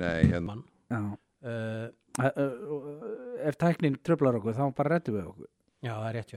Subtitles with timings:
[0.00, 0.58] nei, hérna.
[1.44, 1.86] uh,
[3.44, 5.50] ef tæknin tröflar okkur þá bara rettum við okkur.
[5.84, 6.36] Já, það er rétt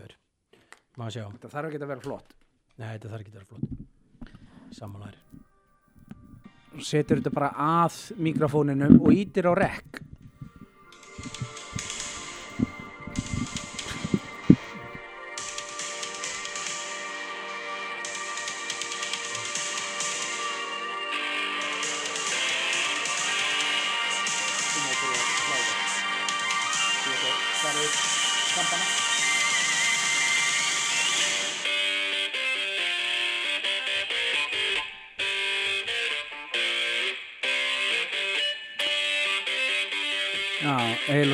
[1.14, 2.38] sjá, þetta þarf ekki að vera flott.
[2.78, 4.34] Nei, þetta þarf ekki að vera flott.
[4.78, 5.46] Samanlæri
[6.84, 10.02] setur þetta bara að mikrofóninum og ítir á rekk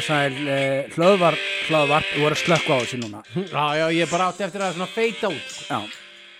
[0.03, 1.35] og sæl eh, hlöðvar,
[1.69, 3.19] hlöðvarp, þú voru að slökka á þessu núna.
[3.39, 5.59] Já, já, ég er bara átti eftir að svona feita út.
[5.69, 5.77] Já,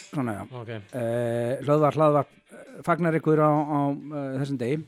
[0.10, 0.42] svona já.
[0.60, 4.82] Ok, eh, Hlöðvar, hlöðvarp eh, fagnar ykkur á, á uh, þessum degi?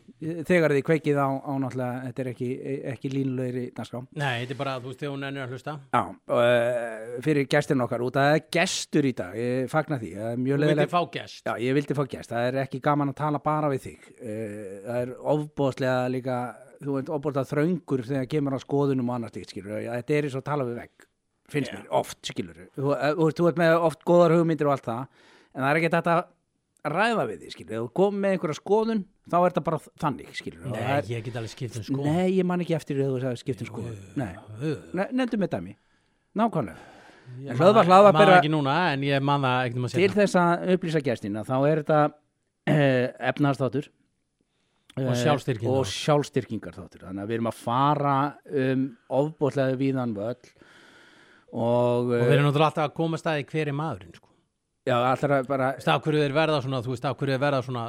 [0.47, 2.49] Þegar þið kveikið á, á náttúrulega þetta er ekki,
[2.91, 4.01] ekki línulegri dagskrá.
[4.17, 5.77] Nei, þetta er bara, þú veist, þegar hún ennur að hlusta.
[5.95, 6.03] Já,
[6.35, 10.29] uh, fyrir gestin okkar út að það er gestur í dag, ég fagnar því það
[10.33, 11.47] er mjög Þú vildi leðilegt fá gest.
[11.47, 14.13] Já, ég vildi fá gest, það er ekki gaman að tala bara við þig.
[14.19, 16.43] Uh, það er ofbóðslega líka
[16.83, 20.45] þú ert ofbóðslega þröngur þegar kemur á skoðunum og annars skilur þetta er eins og
[20.47, 21.07] tala við vegg,
[21.51, 21.77] finnst Já.
[21.79, 25.05] mér, oft skilur þú, uh, þú, þú ert með oft góðar hugmyndir og allt það,
[25.55, 26.23] en það er ekki þetta að
[26.95, 30.33] ræða við því, skilur, ef þú kom með einhverja skoðun, þá er þetta bara þannig,
[30.37, 33.05] skilur Nei, er, ég get alveg skipt um sko Nei, ég man ekki eftir því
[33.07, 33.95] að þú sagði skiptum skoðun.
[34.21, 34.33] Nei,
[34.93, 35.73] Ne- nefndu með dæmi.
[36.37, 36.91] Nákvæmlega.
[37.41, 41.43] Ég man það- ekki núna, en ég man það um til þess að upplýsa gestina
[41.47, 43.89] þá er þetta uh, efnaðarstáttur
[44.95, 45.73] Og eh, sjálfstyrkingar.
[45.75, 48.15] og sjálfstyrkingar þáttur þannig að við erum að fara
[48.63, 48.85] um
[49.19, 50.45] ofbóðlega víðan völl
[51.51, 54.29] og, Og við erum náttúrulega alltaf að koma staði hver er maðurinn sko.
[54.87, 57.43] já, allra bara Þú veist, af hverju þeir verða svona, þú veist, af hverju þeir
[57.43, 57.85] verða svona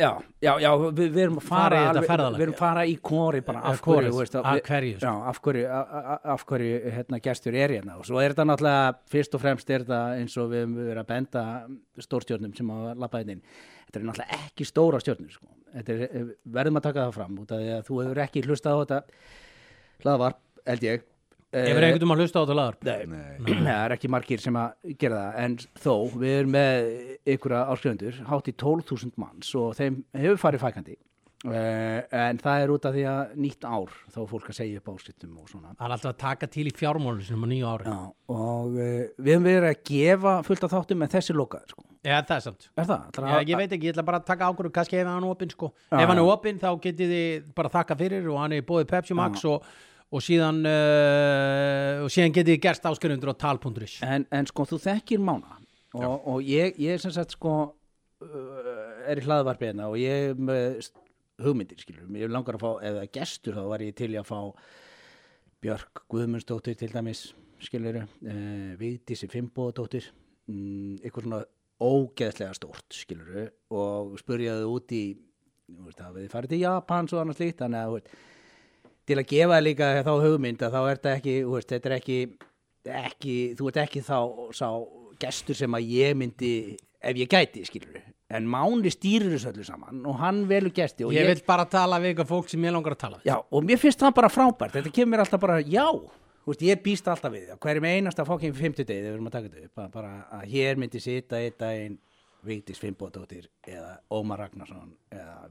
[0.00, 0.10] já,
[0.42, 3.60] já, já, við, við erum að Fara fara alveg- við erum fara í kóri bara
[3.70, 5.06] af hverju, veist, af við- hverju, sko.
[5.06, 5.64] já, af hverju,
[6.34, 9.84] af hverju hérna, gestur er hérna og svo er þetta náttúrulega fyrst og fremst er
[9.84, 11.44] þetta eins og við verið að benda
[12.06, 13.42] stórstjórnum sem að lappa þetta inn
[13.90, 15.46] þetta er náttúrulega ekki stóra stjórnur sko.
[15.74, 18.74] er, eh, verðum að taka það fram út af því að þú hefur ekki hlustað
[18.74, 19.02] á þetta
[20.04, 21.02] hlaðvarp, held ég
[21.50, 23.60] Hefur einhvern veginn að hlusta á þetta lagar Nei, Nei.
[23.66, 26.90] það er ekki margir sem að gera það en þó, við erum með
[27.34, 30.96] ykkur áskrifundur, hátt í 12.000 manns og þeim hefur farið fækandi
[31.50, 34.80] uh, en það er út af því að nýtt ár, þá er fólk að segja
[34.82, 37.70] upp áskriftum og svona Það er alltaf að taka til í fjármálun sinum á nýju
[37.74, 37.98] ári Já,
[38.36, 41.86] og uh, við hefum verið að gefa fullt af þáttum en þessi lokaður sko.
[42.00, 43.20] Já, það er sant er það?
[43.20, 45.50] Já, ég veit ekki, ég ætla bara að taka ákvörðu kannski ef hann er opinn
[45.52, 45.68] sko.
[45.90, 49.16] Ef hann er opinn þá getið þið bara þakka fyrir og hann er bóðið Pepsi
[49.18, 49.66] Max og,
[50.10, 55.22] og síðan uh, og síðan getið gerst áskrifendur á tal.is en, en sko, þú þekkir
[55.22, 55.58] mána.
[55.94, 58.72] Og, og ég, ég sem sagt sko uh,
[59.10, 60.90] er í hlaðvarpi hérna og ég er
[61.40, 64.40] hugmyndir skilur, ég langar að fá, það er gestur þá var ég til að fá
[65.60, 70.10] Björk Guðmundsdóttir til dæmis skilur, uh, Vigdísi Fimboðdóttir
[70.50, 71.42] mm, eitthvað svona
[71.80, 75.04] ógeðslega stórt skilur og spurjaði út í
[75.70, 78.12] þú veist, hafið þið farið til Japans og annað slíkt þannig að
[79.10, 81.90] til að gefa þér líka þá hugmynd að þá er þetta ekki, þú veist, þetta
[81.90, 82.20] er ekki,
[83.00, 84.16] ekki þú ert ekki þá
[84.56, 84.68] sá
[85.20, 86.54] gestur sem að ég myndi
[87.00, 88.00] ef ég gæti, skilur
[88.30, 91.98] en Máni stýrir þessu öllu saman og hann velur gesti og Ég vil bara tala
[91.98, 93.30] við eitthvað fólk sem ég langar að tala við.
[93.32, 94.76] Já, og mér finnst það bara frábært.
[94.76, 95.86] Þetta kemur mér alltaf bara, já
[96.46, 97.58] veist, ég býst alltaf við, það.
[97.64, 100.80] hverjum einasta fokkin fimmtudegi þegar við erum að taka þetta upp að, bara að hér
[100.80, 101.98] myndi sita einn daginn
[102.46, 105.50] Vigdís Fimboðdóttir eða Ómar Ragnarsson eða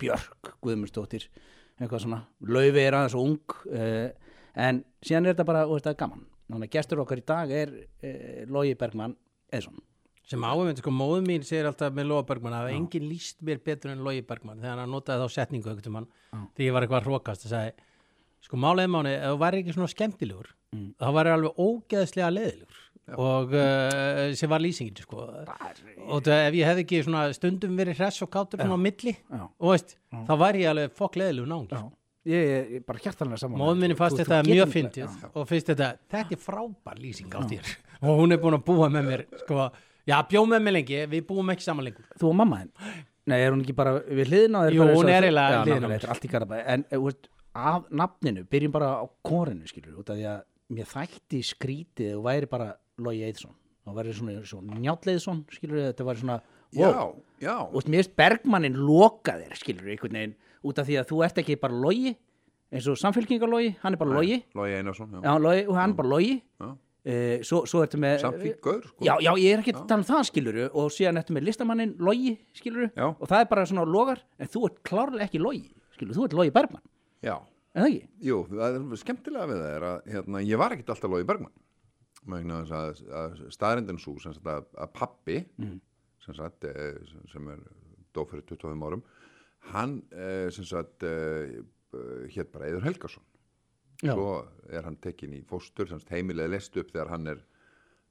[0.00, 1.26] Björk Guðmundsdóttir
[1.80, 4.10] eitthvað svona, Laufi er aðeins ung uh,
[4.54, 6.22] en síðan er þetta bara, veist, það er gaman.
[6.44, 9.16] Þannig að gestur okkar í dag er uh, Logi Bergmann
[9.52, 9.80] Eðsson
[10.24, 13.90] sem áhugmynd, sko, móðu mín segir alltaf með Lóa Bergman að enginn líst mér betur
[13.92, 16.06] en Lói Bergman þegar hann notaði þá setningu ekkert um hann
[16.56, 17.74] þegar ég var eitthvað hrókast og sagði
[18.46, 20.88] sko málega mánu, ef þú væri ekki svona skemmtilegur Mm.
[20.98, 22.78] þá væri alveg ógeðslega leðilegur
[23.12, 25.26] og uh, sem var lýsingin sko.
[25.26, 27.02] og það, ef ég hefði ekki
[27.36, 29.44] stundum verið hress og kátur svona á milli Já.
[29.44, 31.82] og veist, þá væri ég alveg fokk leðilegur nánd Já.
[32.24, 35.08] Ég, ég bara hjartanlega saman Móðum minni fannst þetta mjög Já.
[35.34, 38.88] og finnst þetta, þetta er frábær lýsing á þér og hún er búin að búa
[38.92, 39.68] með mér sko,
[40.08, 42.96] já, bjóð með mér lengi, við búum ekki saman lengur Þú og mamma þinn?
[43.28, 44.78] Nei, er hún ekki bara við hliðina á þér?
[44.78, 47.06] Jú, hún er eiginlega Já, hliðina á er garabæ En eh,
[47.54, 50.40] af nafninu, byrjum bara á korinu skilur, út af því að
[50.74, 53.54] mér þætti skrítið og væri bara Logi Eithsson
[53.84, 56.38] og væri svona, svona njálleiðsson skilur, þetta væri svona
[56.74, 57.10] Já, wow.
[57.38, 60.32] já og mér finnst Bergmannin loka þér skilur, einhvern veginn,
[60.66, 62.14] út af því að þú ert ekki bara Logi,
[62.74, 65.98] eins og samfélkingarlogi hann er bara Logi, Logi Einarsson, já, já, logi og hann er
[66.00, 66.70] bara Logi Já.
[66.72, 68.24] uh, svo, svo ertu með
[68.64, 69.04] gaur, sko.
[69.06, 71.94] já, já, ég er ekki að tala um það skiluru og síðan ertu með listamannin
[72.00, 73.06] Logi skiluru Já.
[73.12, 75.68] og það er bara svona logar en þú ert klárlega ekki Logi
[75.98, 76.82] skilur, þú ert Logi Bergman,
[77.22, 77.36] Já,
[77.76, 78.08] er það ekki?
[78.32, 81.54] jú, það er skemmtilega við það er að hérna, ég var ekkit alltaf Lógi Bergman
[82.72, 85.38] að, að staðrindin svo sem sagt að, að pappi
[86.24, 86.96] sem sagt eh,
[87.32, 87.60] sem- er
[88.14, 89.02] dó fyrir 25 árum
[89.74, 91.02] hann eh, sem sagt
[92.34, 93.22] hétt bara Eður Helgason.
[94.02, 97.38] Já, svo er hann tekinn í fóstur heimilega lest upp þegar hann er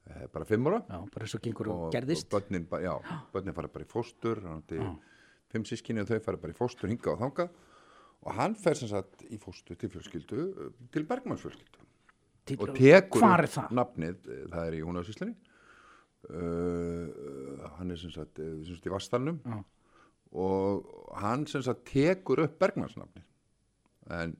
[0.07, 0.79] eh, bara 5 ára.
[0.89, 1.25] Já, bara
[1.73, 2.93] og og, börnin, ba- já,
[3.33, 4.39] börnin fara bara í fóstur
[5.53, 7.49] fimm sískinni og þau fara bara í fóstur hinga og þanga
[8.23, 11.92] og hann fer sem sagt í fóstur til fjölskyldu eh, til Bergmanns fjölskyldu Til-
[12.57, 15.35] og tekur upp nafnið, eh, það er í húnafsíslinni
[16.29, 19.59] uh, hann er sem sagt, eh, sem sagt í Vastalnum Já.
[20.43, 23.25] og hann sem sagt tekur upp Bergmanns nafnið
[24.13, 24.35] en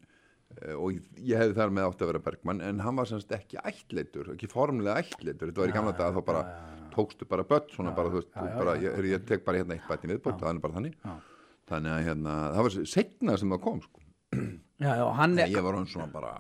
[0.60, 3.62] eh, og ég hefði þar með átt að vera Bergmann en hann var semst ekki
[3.64, 6.46] ættleitur ekki formlega ættleitur, þetta var í gamla daga þá bara
[6.94, 10.10] tókstu bara börn svona bara, þú veist, bara, ég, ég tek bara hérna eitt bæti
[10.12, 10.98] viðbót og það er bara þannig.
[11.72, 14.04] Þannig að hérna, það var setna sem það kom sko.
[14.84, 16.34] Já, já, er, ég var hann svona bara,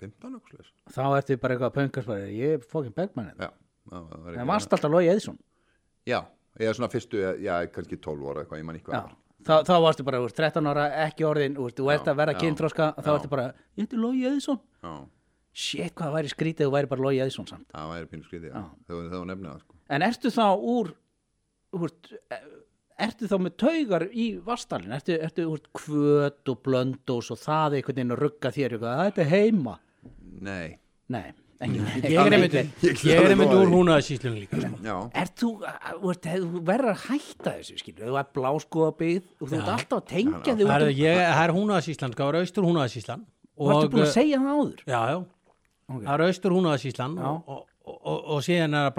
[0.00, 3.50] 15 okkur þá ertu bara eitthvað bara, ég er fókin Bergman já,
[3.90, 5.38] það varst alltaf Logi Eðsson
[6.08, 6.20] já,
[6.58, 9.16] ég er svona fyrstu, já, kannski 12 ára eitthvað, ég man ekki Já, hvað var.
[9.48, 12.40] þá, þá varstu bara, úr, 13 ára, ekki orðin úr, þú ert að vera já,
[12.44, 13.48] kynþróska þá ertu bara,
[13.78, 14.62] ég heiti Logi Eðsson
[15.58, 17.64] Shit, hvað væri skrítið þú væri bara Logi Eðsson samt.
[17.72, 19.78] Það væri pínu þegar það var nefnið það sko.
[19.96, 20.90] En ertu þá úr,
[21.74, 21.94] úr
[22.98, 28.00] ertu þá með taugar í vastalinn, ertu, ertu úr kvöt og blöndós og það einhvern
[28.00, 29.74] veginn að rugga þér eitthvað, þetta er heima
[30.44, 30.76] nei,
[31.08, 31.22] Nei,
[31.64, 31.78] ekki
[32.12, 32.52] Ég er einmitt,
[33.48, 33.72] er úr því.
[33.74, 34.76] húnaðasíslunum líka sko.
[34.84, 35.48] já, Er þú,
[36.02, 39.96] þú ert- þú verður að hætta þessu, skilur, þú ert bláskoðabíð og þú ert alltaf
[39.98, 43.24] að tengja þig Það er, um- ég, það er húnaðasíslan, sko, það er austur húnaðasíslan
[43.58, 44.84] og ertu búin að segja það áður?
[44.86, 45.18] Já, já,
[45.88, 48.94] það er austur húnaðasíslan og, og, og, og síðan er það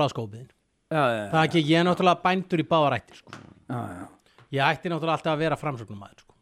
[1.14, 3.32] já, Það er ekki, ég er náttúrulega bændur í báðarættir sko.
[3.70, 4.06] já, já.
[4.50, 6.34] Ég ætti náttúrulega alltaf að vera framsögnum sko.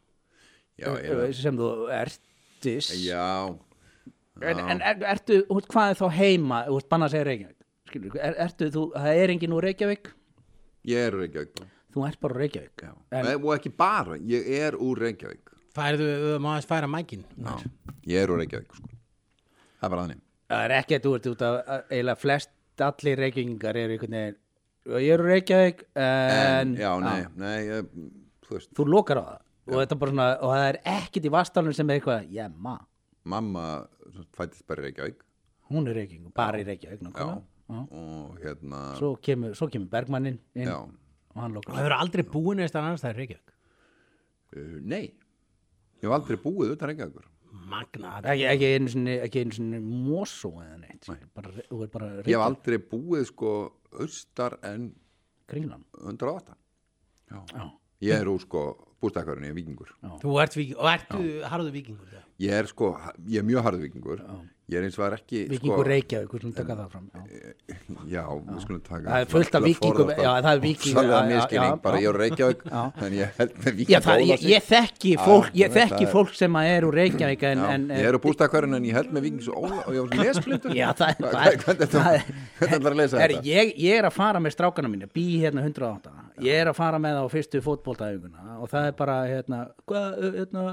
[1.04, 2.88] ég, sem þú ertis.
[3.04, 3.52] Já
[4.42, 7.58] en, en er, ertu, þú hvað er þá heima þú veist, banna að segja Reykjavík?
[7.88, 10.10] Skilur, er, ertu, þú, það er enginn úr Reykjavík?
[10.88, 12.84] Ég er úr Reykjavík þú ert bara úr Reykjavík.
[13.10, 15.54] En- og ekki bara, ég er úr Reykjavík.
[15.78, 17.24] Færðu, má aðeins færa mækin
[18.06, 18.88] ég er úr Reykjavík sko.
[19.78, 20.22] það er bara þannig.
[20.48, 21.58] Það er ekki að þú ert út af
[21.90, 24.38] eiginlega flest allir Reykjavíkingar eru einhvern veginn
[25.04, 27.90] ég er úr Reykjavík en, já, nei, nei ég,
[28.46, 29.44] þú þú lokar á það.
[29.68, 32.78] Og, þetta bara svona, og það er ekkit í vastalunum sem er eitthvað, já, ma,
[33.28, 33.64] mamma
[34.36, 35.22] fættist bara í Reykjavík.
[35.68, 37.28] Hún er Reykjavík bara í Reykjavík já,
[37.68, 41.74] og hérna Svo, kemur, svo kemur Bergmannin inn já, og hann lokar.
[41.74, 43.56] Það hefur aldrei búin eða annars það er Reykjavík?
[44.56, 45.02] Uh, nei.
[45.98, 47.26] Ég hef aldrei búið utan Reykjavíkur.
[47.68, 48.14] Magna.
[48.22, 51.02] Ekki, ekki einu sinni, ekki einu sinni Mosó eða neitt.
[51.04, 52.46] Skilur, bara, þú er bara ég hef Reykjavík.
[52.46, 53.52] aldrei búið sko
[54.04, 54.88] austar en
[55.48, 55.84] kringlan.
[56.00, 56.56] 108
[57.28, 57.42] já.
[57.52, 57.68] Já.
[58.00, 58.66] Ég er úr sko
[59.02, 59.90] bústakkarinn, ég er vikingur
[60.22, 62.24] Þú ert, vík, og ertu harðu vikingur það?
[62.38, 62.92] ég er sko,
[63.26, 64.20] ég er mjög harður vikingur
[64.68, 67.06] ég er eins og það er ekki Vikingur sko, Reykjavík, við skulum taka það fram
[67.08, 67.20] já.
[68.12, 71.72] já, við skulum taka Það er fullt af víkingum, já, það er já, já, miskilning,
[71.72, 72.02] já, bara já.
[72.04, 72.82] ég er Reykjavík Já.
[73.06, 74.22] en ég held með Já, viking það,
[74.52, 77.98] ég, þekki fólk, ég það þekki er- fólk sem að er úr Reykjavík en, Já,
[78.02, 81.08] ég er úr bústakkarinn en ég held með vikings og ég var lesblindur Já, það
[81.08, 84.10] er- Hvað- það er- hvernig það er- ætlar að lesa er, þetta ég, ég er
[84.10, 87.34] að fara með strákana mínu bý hérna 108 ég er að fara með það á
[87.34, 90.64] fyrstu fótboltaæfinguna og það er bara hérna hvað hérna,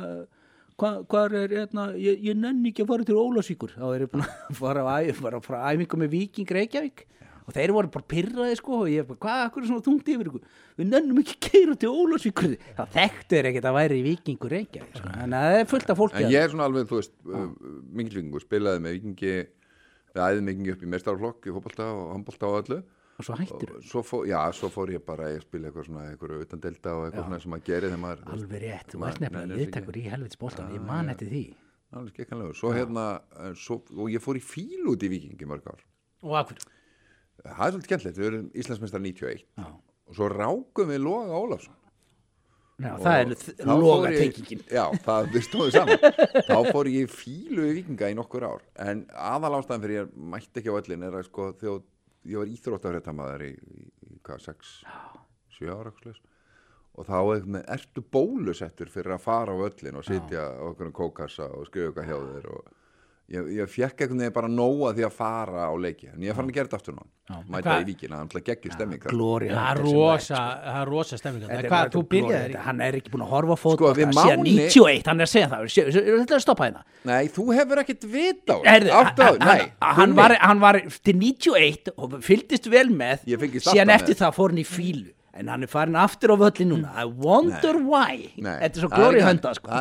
[0.76, 4.14] hva, hvað er hérna ég, ég nenni ekki að fara til Ólasíkur þá er ég
[4.14, 7.06] búin að fara á æfingu með Víking Reykjavík.
[7.45, 10.30] Og þeir voru bara pyrraði sko og ég bara, hvað, akkur er svona þungt yfir
[10.31, 10.45] ykkur?
[10.80, 14.98] Við nennum ekki að keira til Ólasíkur það þekktu þeir ekkert að væri Víkingur Reykjavík
[14.98, 15.12] sko.
[15.22, 17.44] en það er fullt af fólki en ég er svona alveg, þú veist, uh,
[18.00, 19.36] mikil vikingur spilaði með vikingi
[20.16, 22.81] við æðum vikingi upp í mestarflokk í fótbolta og handbolta og öllu
[23.16, 23.36] og svo
[23.88, 27.06] svo fór, já, svo fór ég bara að spila eitthvað svona, eitthvað utan delta og
[27.07, 30.42] eitthvað svona sem maður gerir þegar maður alveg rétt, þú ert nefnilega liðtakur í helvits
[30.42, 31.45] boltan ég man eftir því.
[32.60, 33.06] Svo hérna
[33.40, 35.86] eh, svo, og ég fór í fíl út í vikingi mörg ár.
[36.26, 36.60] Og akkur
[37.45, 39.66] það er svolítið skemmtilegt, við erum Íslandsmeistar 91 Já.
[40.10, 41.81] og svo rákum við Loga Ólafsson.
[42.76, 46.02] Já, það er loga tengingin já, það við stóðum saman.
[46.44, 48.66] Þá fór ég fílu í vikinga í nokkur ár.
[48.84, 51.86] En aðal ástæðan fyrir ég mætti ekki á öllin er að sko þegar
[52.26, 54.72] ég var íþróttafréttamaður í, í, í hvað, 6,
[55.60, 55.94] 7 ára
[56.96, 61.50] og þá er með, ertu bólusettur fyrir að fara á öllin og sitja okkur kókassa
[61.52, 62.70] og skrifa eitthvað hjá þér og
[63.32, 66.38] ég, ég fekk einhvern veginn bara nóga því að fara á leiki en ég er
[66.38, 67.06] farin að gera þetta aftur nú
[67.50, 69.06] mæta í vikina, það er geggjur stemming.
[69.10, 70.42] Glóri Það er rosa,
[70.84, 70.92] er
[71.24, 71.72] þarna.
[71.72, 75.24] Hvað, þú byrjaði Hann er ekki búin að horfa Sko, við síðan Máni- 91, hann
[75.24, 75.66] er að segja það.
[75.96, 76.84] Þetta er að stoppa hérna.
[77.10, 79.58] Nei, þú hefur ekkert vita á hann, nei.
[79.82, 84.54] hann, hann, var, hann var til 91 og fylgdist vel með síðan eftir það fór
[84.54, 86.94] hann í fílu en hann er farin aftur á völli núna.
[86.95, 88.31] I wonder why.
[88.37, 89.71] Nei, þetta er svo glóri hönda sko.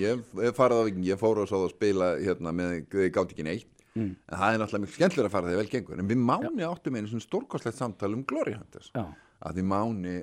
[0.00, 3.46] Ég hef farið á viking, ég fór og svo að spila hérna með, gátt ekki
[3.46, 3.70] neitt.
[3.94, 4.16] Mm.
[4.26, 6.00] en það er náttúrulega mjög skemmtilega að fara þegar vel gengur.
[6.02, 8.88] En við Máni áttum einu svona stórkostlegt samtal um Glory Hunters.
[8.90, 9.04] Já.
[9.44, 10.14] að því Máni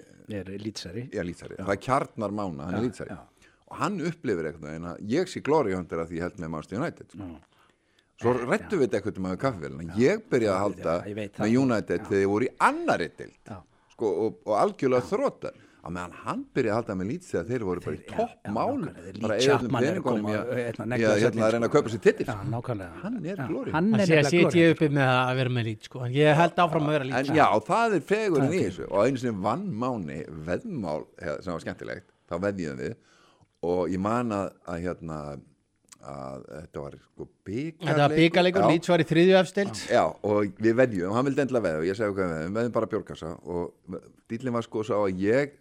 [1.11, 3.47] er lýtsari það er kjarnar Mána, hann er lýtsari já.
[3.69, 6.81] og hann upplifir eitthvað en ég sé Glory Hunter að því ég held með Manchester
[6.81, 7.29] United sko.
[8.21, 11.59] svo rættu við þetta eitthvað um að kaffevélina ég byrjaði að halda já, ég með
[11.63, 13.53] United þegar ég voru í annari dild
[14.01, 14.07] Já.
[14.07, 17.63] sko, og, og algjörlega þróta á meðan hann byrjaði að halda með Leeds þegar þeir
[17.65, 20.51] voru bara í já, topp já, mál nákvæmlega, þeir bara að peningunum koma, í að-
[20.61, 22.35] hérna, í að sér hérna, að reyna að kaupa sér titil já,
[23.01, 23.71] Hann er glóri.
[23.73, 25.99] hann er sé að glóri uppi með að vera með lít sko.
[26.13, 28.85] ég held áfram að vera lít en já, það er fegurinn í þessu.
[28.91, 32.95] Og einu sinni vann Máni veðmál he- sem var skemmtilegt, þá veðjum við.
[33.63, 35.17] Og ég man að, að hérna
[36.01, 39.81] að þetta var sko byggarleikur Þetta var í þriðju efstild.
[39.91, 42.75] Já, og við veðjum, hann vildi endilega veða og ég segi hvað við veðjum, veðjum
[42.77, 43.99] bara bjórkassa og
[44.31, 45.53] dýllin var sko sá að ég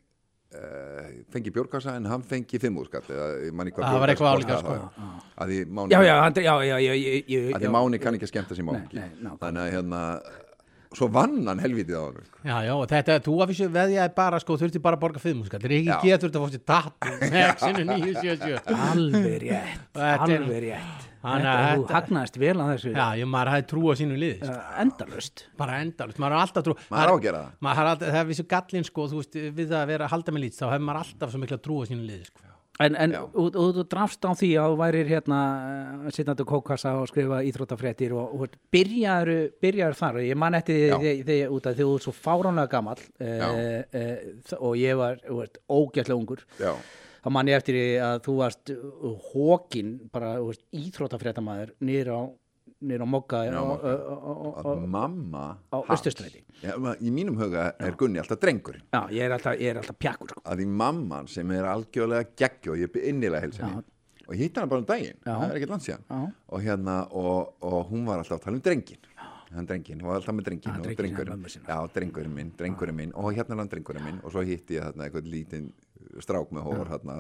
[0.57, 4.37] uh, fengi bjórkassa en hann fengi fimmúrskall eða ég man ekki hvað Það var eitthvað
[4.37, 5.09] álíka, þá.
[5.45, 8.19] að því Máni, já, já, hann, já, já, já, já, já, að því Máni kann
[8.19, 9.37] ekki að skemmta sér nákvæmlega.
[9.45, 10.03] þannig að hérna
[10.97, 14.41] svo vann hann helvítið á hann Já, já, og þetta, þú að vissu veðjaði bara
[14.43, 18.81] sko, þurfti bara að borga þetta er ekki getur þetta fórstu datt með sinu 977
[18.91, 21.07] alveg rétt er- alveg rétt.
[21.21, 22.91] Hann Þetta- er- þú hagnaðist vel á þessu.
[22.97, 24.55] Já, ég maður hafði trú á sínu liði sko.
[24.57, 26.75] uh, endalust bara endalust, maður har alltaf trú.
[26.89, 27.51] Maður á að gera það.
[27.61, 30.11] maður har alltaf, það er vissu gallin sko, þú veist, við það að vera að
[30.15, 32.41] halda með lít þá hefur maður alltaf svo mikla trú á sínu liði sko.
[32.81, 35.41] En, en og, og þú drafst á því að þú værir hérna
[36.17, 40.21] sittandi kókassa og skrifa íþróttafréttir og, og byrjaður, byrjaður þar.
[40.25, 40.97] Ég man eftir Já.
[41.03, 43.31] því þegar út að þið ert svo fáránlega gamall e,
[44.01, 44.07] e,
[44.57, 45.45] og ég var, þú
[45.77, 46.45] ógætlega ungur.
[46.61, 46.73] Já,
[47.21, 48.75] þá man ég eftir því að þú varst
[49.29, 52.21] hókin, bara þú veist, íþróttafréttamaður niður á
[53.85, 55.77] og- og- að mamma á.
[56.63, 58.83] Já, ma- Í mínum huga er Gunni alltaf drengurinn.
[58.93, 60.41] Já, ég er alltaf, ég er alltaf pjakkur sko.
[60.45, 63.83] að því mamman sem er algjörlega geggju og ég er innilega helsinni
[64.29, 65.35] og ég hitt hana bara um daginn, Já.
[65.41, 66.05] það er ekkert langt síðan.
[66.09, 66.33] Já.
[66.49, 68.99] og hérna, og, og hún var alltaf að tala um drengin
[69.53, 73.13] hann drengin, hún var alltaf með drengin Já, og drengurinn, já, drengurinn minn drengurinn minn,
[73.15, 74.21] og hérna er hann drengurinn minn.
[74.23, 75.73] Og svo hitti ég þarna eitthvað lítinn
[76.23, 77.17] strák með hór hérna,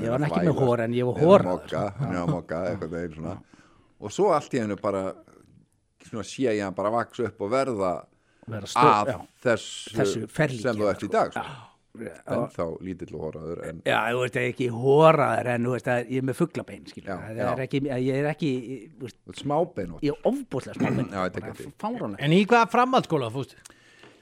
[0.00, 3.14] ég var ekki með hor, en ég var horaður, Mogga, niður á Mogga, eitthvað þeir
[3.14, 3.34] svona
[4.00, 5.08] og svo allt í hennu bara
[6.06, 7.94] svona sé ég hann bara vaks upp og verða
[8.46, 9.16] Vera stór- að já.
[9.42, 11.42] þessu, Þessu ferlíki, sem þú ert í dag sko.
[11.96, 12.12] Já.
[12.28, 16.18] en þá lítill og horaður en Já, þú veist, ekki hóraður en þú veist, ég
[16.20, 18.50] er með fugglabein, það er ég er ekki,
[19.00, 21.72] þú veist, smábein ég er ofbúslega smábein.
[21.80, 23.56] Fáránlega en í hvaða framhaldsskóla fústu?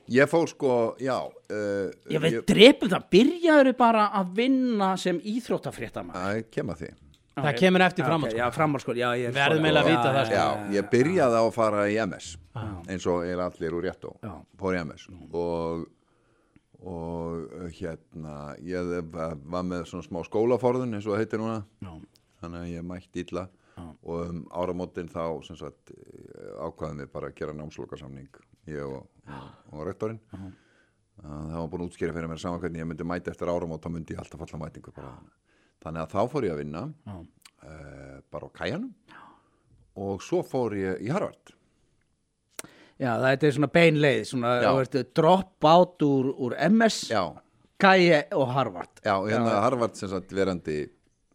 [0.08, 6.20] ég fór sko, já uh, Ég veit, drepum það, byrjaður bara að vinna sem íþróttafréttamaður?
[6.20, 6.90] Að kem að því
[7.36, 8.04] það kemur eftir
[8.38, 8.96] Já, framhaldsskóla.
[8.98, 10.34] Já, já, ég er Verðum sko- eiginlega að Já, vita það, já, sko.
[10.34, 12.28] já, ég byrjaði á að fara í MS
[12.88, 14.34] eins og eiginlega allir úr réttó Já.
[14.60, 15.86] fór í MS og
[16.84, 21.62] og hérna ég var með svona smá skólaforðun eins og það heitir núna.
[21.80, 21.92] Já.
[22.44, 23.46] þannig að ég mætti illa.
[24.04, 25.90] Og um áramótin þá sem sagt
[26.60, 28.28] ákvaðum við bara að gera námslokasamning
[28.68, 30.20] ég og, og, og rektorinn.
[31.16, 33.90] Það var búin að útskýra fyrir mér saman hvernig ég myndi mæta eftir áramót þá
[33.94, 35.14] myndi ég alltaf falla mætingu bara.
[35.84, 38.90] Þannig að þá fór ég að vinna uh, bara á kæjanum
[40.04, 41.54] og svo fór ég í Harvard.
[42.98, 47.22] Já, þetta er svona beinleið, svona, veist, drop out úr, úr MS, já,
[47.84, 49.02] Kaje og Harvard.
[49.02, 50.84] Já, hérna Harvard sem sagt verandi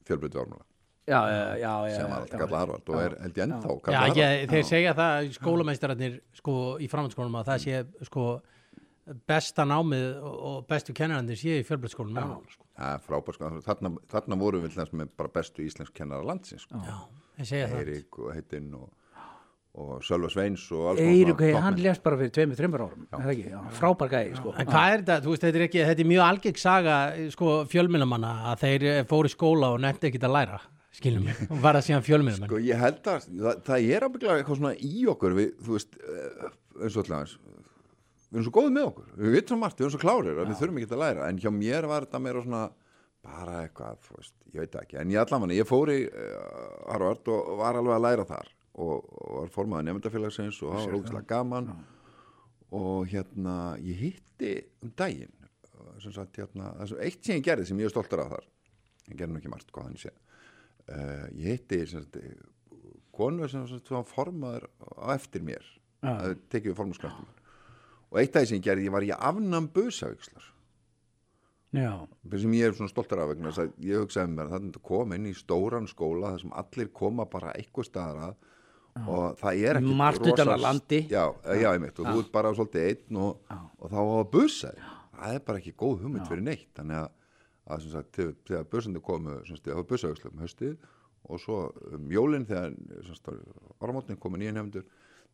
[0.08, 0.66] fjölbryttu ármúla
[1.10, 2.38] Já, já, já, sem var alltaf já.
[2.38, 4.20] kallað Harvard og er held ég ennþá Já, kallað Harvard.
[4.20, 7.80] ég, þeir segja það skólameistararnir sko í framhaldsskólum að það sé
[8.10, 8.26] sko
[9.32, 12.20] besta námið og og bestu kennarandir sé í fjölblætsskólum
[12.54, 12.68] sko.
[12.80, 16.64] Það er frábært sko, þarna, þarna voru við þess með bara bestu íslensk kennara landsins
[16.64, 16.80] sko.
[16.80, 16.96] Já,
[17.36, 17.82] þeir segja það.
[17.84, 18.86] Eirík og Heitin og,
[19.84, 23.26] og Sölva Sveins og alls konar Eirík, hann lést bara fyrir tveimur, þreimur árum er
[23.26, 24.56] það ekki, já, frábær gæði, sko.
[24.56, 26.98] En hvað er þetta, þú veist, þetta er ekki, þetta er mjög algeng saga,
[27.36, 30.64] sko, fjölmyndamanna að þeir eh, fóru í skóla og nefndi ekkit að læra,
[31.02, 32.54] skiljum mig, og var það síðan fjölmyndamann.
[32.54, 36.00] Sko ég held að það, það er ábygglega eitthvað svona í okkur við, þú veist,
[36.00, 37.38] eh, eins og alltaf
[38.30, 40.62] við erum svo góðið með okkur, við vitum margt, við erum svo klárir að við
[40.62, 42.64] þurfum ekki að læra, en hjá mér var þetta meira svona
[43.26, 45.00] bara eitthvað, veist, ég veit ekki.
[45.02, 48.54] En ég allavega, ég fór í uh, Harvard og var alveg að læra þar.
[48.80, 51.74] Og, og var formaður nefndafélagsins og það var ógæslega gaman.
[52.80, 54.54] Og hérna, ég hitti
[54.86, 55.36] um daginn
[56.00, 58.46] sem sagt, hérna, sem eitt sem ég gerði sem ég er stoltur af þar
[59.10, 62.20] ég gerði nú ekki margt, hvað hann sé uh, ég hitti sem sagt,
[63.16, 65.66] konu sem sagt, var formaður á eftir mér.
[66.00, 66.14] Já.
[66.14, 67.39] það tekið við formaðskraftum
[68.10, 70.48] og eitt af því sem ég gerði, ég var í afnam busavíkslar
[71.70, 71.92] Já,
[72.34, 75.12] sem ég er svona stoltur af vegna að ég hugsaði með mér að þetta kom
[75.14, 78.48] inn í stóran skóla þar sem allir koma bara eitthvað staðar að.
[79.00, 79.92] Og það er ekki
[80.64, 81.00] landi.
[81.14, 84.88] já, já, ég mitt og þú ert bara svolítið einn og, og þá var busaði
[85.20, 86.70] það er bara ekki góð hugmynd fyrir neitt.
[86.78, 87.12] Þannig að,
[87.70, 90.90] að sem sagt, þegar, bussandi komu sagt, það var bussauðslu um haustið
[91.30, 91.60] og svo
[91.94, 92.74] um jólinn þegar
[93.80, 94.88] áramótnin komu nýja nefndur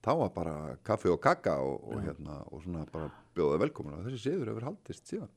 [0.05, 4.05] þá var bara kaffi og kaka og, og, hérna, og svona bara bjóða velkomin og
[4.07, 5.31] þessi siður hefur haldist síðan,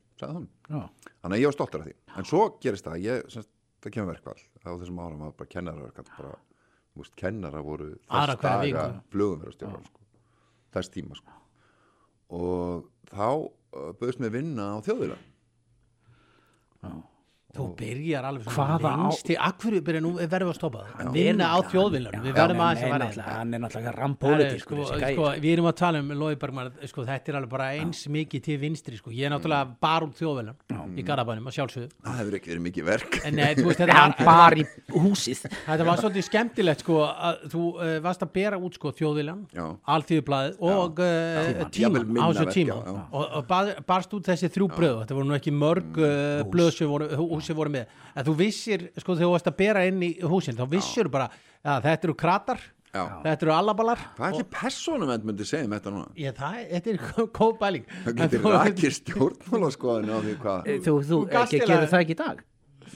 [0.68, 0.82] Já,
[1.22, 1.94] þannig að ég var stoltur af því.
[2.18, 5.52] En svo gerist það, ég, sem sagt, það kemur verkvall á þessum árum að bara
[5.54, 6.32] kennara bara,
[6.98, 8.86] veist, kennara voru þess daga viku.
[9.14, 10.06] flugum fyrir stjóra sko,
[10.76, 11.36] þess tíma sko.
[12.38, 15.18] og þá uh, bauðst mér vinna á þjóðvila
[17.56, 21.06] Þú byrjar alveg á- vinst í, akkur byrja nú verðum við að stoppa það?
[21.14, 25.00] Vinna á þjóðvillan, við verðum aðeins að vera Hann er náttúrulega Herri, rampólitískur sko, þessi
[25.00, 25.14] gæi.
[25.16, 28.42] sko, við erum að tala um Lói Bergman, sko, þetta er alveg bara eins mikið
[28.44, 30.58] til vinstri, sko, ég er náttúrulega bara út þjóðvillan
[30.98, 31.88] í Garabænum að sjálfsögðu.
[32.04, 33.18] Það hefur ekki verið mikið verk.
[33.24, 35.42] En nei, þú veist, þetta, Hann var- bar í húsið.
[35.64, 39.64] Þetta var svolítið skemmtilegt sko, að þú uh, varst að bera út sko, þjóðvillan, Já.
[39.96, 41.00] alþýðublaðið og
[41.72, 41.72] Tímann.
[41.72, 42.44] tíman á já,
[43.72, 43.80] já.
[43.88, 44.96] barst út þessi þrjú bröð.
[45.06, 45.98] Þetta voru nú ekki mörg
[47.44, 47.86] sem voru, með.
[48.14, 51.14] En þú vissir, sko, þegar þú varst að bera inn í húsin þá vissir þú
[51.18, 51.28] bara,
[51.64, 53.02] að þetta eru kratar Já.
[53.22, 56.06] þetta eru allabalar hvað er ekki persónum en myndi segja um þetta núna?
[56.16, 57.00] Já, það, þetta er
[57.36, 58.54] góð bæling það En getur þú-
[60.08, 61.18] á því hvað Þú, þú, Þú
[61.58, 62.40] eiginlega- gerðu það ekki í dag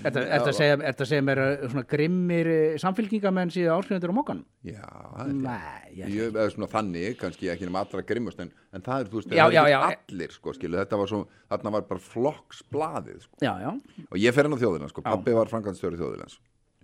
[0.03, 4.13] Ertu ertu að segja, ertu að segja mér uh, svona grimmir uh, samfélkingamenn síðan áskrifundur
[4.13, 4.45] á mokkanum?
[4.65, 8.53] já, það er Nei, ég ég, eða svona þannig, kannski ekki nema allra grimmast en,
[8.73, 9.81] en það er, þú veist, Já, það já, er já.
[9.91, 11.21] allir sko, skilu, þetta var svo,
[11.53, 13.39] þarna var bara flokksblaðið sko.
[13.45, 13.71] Já, já,
[14.09, 16.39] og ég fer inn á þjóðina, sko, pappi var framkvæmstjóri þjóðinans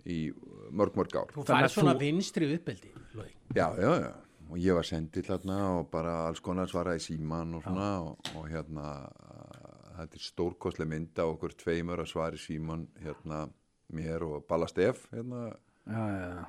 [0.08, 0.20] í
[0.72, 3.34] mörg, mörg ár Þú færð svona þú- vinstri uppeldi Logi.
[3.56, 4.12] já, já, já,
[4.48, 8.46] og ég var sendill þarna og bara alls konar svaraði síman og svona og, og
[8.48, 8.86] hérna
[9.98, 13.46] þetta er stórkostlega mynd af okkur tveimur að svari síman hérna
[13.94, 15.50] mér og Balla Stef hérna
[15.88, 16.46] já.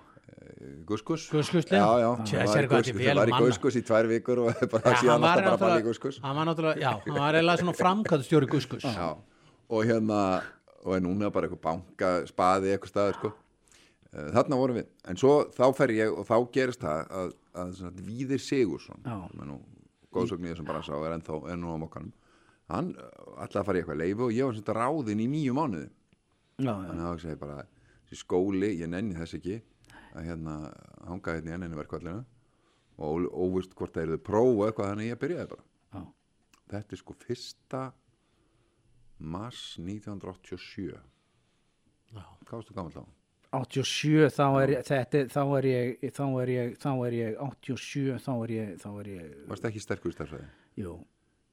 [0.86, 1.26] Guskus.
[1.32, 1.78] Guðskusli?
[1.78, 2.10] Já, já,
[2.46, 3.34] það var í.
[3.42, 6.20] Guskus í tvær vikur og bara síðan alltaf bara Balli Guskus.
[6.24, 8.86] hann var náttúrulega, já, hann var eiginlega svona framkvæmstjóri Guskus.
[8.86, 9.10] Já,
[9.70, 10.20] og hérna
[10.84, 13.34] og er núna bara eitthvað banka spaði eitthvað staðar sko.
[14.10, 18.00] Eh, þarna vorum við, en svo þá fer ég og þá gerist það að, að
[18.08, 19.60] Víðir Sigursson sem er nú
[20.16, 22.14] góðsögn í þessum bransa og er ennþá er nú á mokkanum
[22.70, 22.94] hann
[23.40, 26.74] að fara í eitthvað leifu og ég var svona ráðinn í nýju mánuði já, já.
[26.74, 27.60] þannig að það segi bara
[28.20, 29.60] skóli, ég nenni þess ekki
[30.18, 30.56] að hérna
[31.06, 32.24] hanga hérna í enninu verkvallinu
[33.00, 36.02] og óvist hvort það eruðu prófa eitthvað þannig að ég byrjaði bara Já.
[36.74, 37.84] þetta er sko fyrsta
[39.20, 42.26] mars 1987 Já.
[42.44, 43.06] hvað varstu gammal þá?
[43.60, 48.20] 87 þá er ég, þetta, þá er ég, þá er ég, þá er ég 87
[48.26, 50.50] þá er ég, þá er ég, varstu ekki sterkur í stærfræði?
[50.84, 50.98] jú,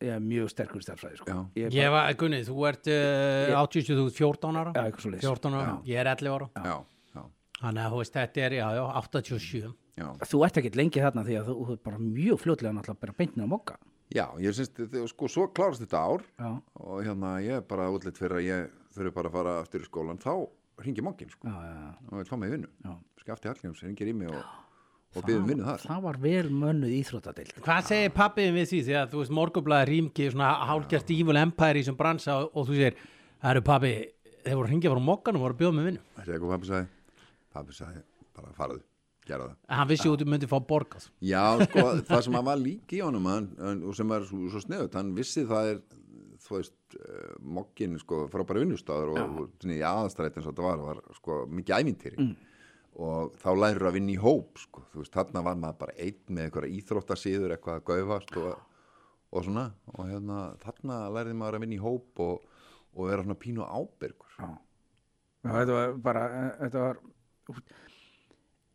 [0.05, 1.37] ég er mjög sterkur stærfræði, sko.
[1.57, 4.75] Ég Ég var, Gunni, þú ert uh, 80, þú ert 14 ára?
[4.77, 5.27] Já, eitthvað svoleiðis.
[5.31, 6.49] 14 ára, ég er 11 ára.
[6.57, 6.77] Já,
[7.17, 7.23] já,
[7.61, 9.61] Þannig að þú veist, þetta er, já, já, 87
[9.97, 10.09] já.
[10.29, 13.47] Þú ert ekkert lengi þarna því að þú, er bara mjög fljótlega náttúrulega bara beintni
[13.47, 13.79] á mokka.
[14.13, 14.71] já, ég syns,
[15.11, 18.69] sko, svo klárast þetta ár Já, og hérna ég er bara útlitt fyrir að ég
[18.95, 20.35] þurfi bara að fara aftur í skólan þá
[20.85, 21.49] ringi mokkin sko.
[21.49, 21.91] Já, já, já.
[22.13, 22.69] og vil fá mig í vinnu.
[22.85, 22.93] Já.
[23.25, 24.45] skafti Hallgríms, ringir í mig og,
[25.17, 25.85] og byggðum vinnu þar.
[25.87, 27.55] Það var vel mönnuð íþróttadeild.
[27.65, 28.81] Hvað segir pappiðin við því?
[28.87, 32.69] Því að þú veist morgublaði rýmki svona hálgjart evil empire í þessum bransa og, og
[32.69, 33.01] þú segir,
[33.41, 33.95] það eru pappi
[34.47, 36.55] þeir voru að ringja frá mokkanum og voru að bjóða með vinnu Þetta er eitthvað
[36.55, 36.89] pappi sagði?
[37.57, 38.03] Pappi sagði,
[38.37, 38.83] bara faraðu,
[39.27, 39.59] gera það.
[39.67, 41.07] En hann vissi út þú myndi fá borgað.
[41.25, 43.49] Já, sko, það sem hann var líki í honum hann,
[43.81, 45.81] og sem er svo, svo sneðut hann vissi það er,
[46.47, 50.69] þú veist uh, mokkin, sko, frábæra vinnustæður og, og svona í aðastrætt eins og þetta
[50.69, 52.29] var var, sko, mikið ævintýri
[52.97, 54.83] og þá lærir að vinna í hóp, sko.
[54.93, 58.53] Þú veist, þarna var maður bara einn með einhverja íþróttasíður, eitthvað að gaufast og,
[59.37, 62.47] og svona, og hérna þarna lærið maður að vinna í hóp og,
[62.97, 64.39] og vera svona pínu ábyrgur.
[64.41, 64.49] Já.
[65.47, 66.23] Já, þetta var bara,
[66.63, 67.03] þetta var,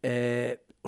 [0.05, 0.13] e,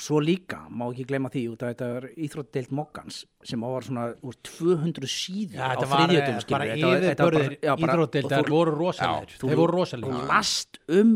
[0.01, 4.05] svo líka, má ekki gleyma því, út að þetta var íþróttadeild mokkans sem var svona
[4.25, 9.49] úr 200 síður Já, á þetta var þriðjöldum, eh, bara yfirbörðir íþróttildar voru rosalegir þú-
[9.51, 11.13] þeir voru Þú rosalegir last um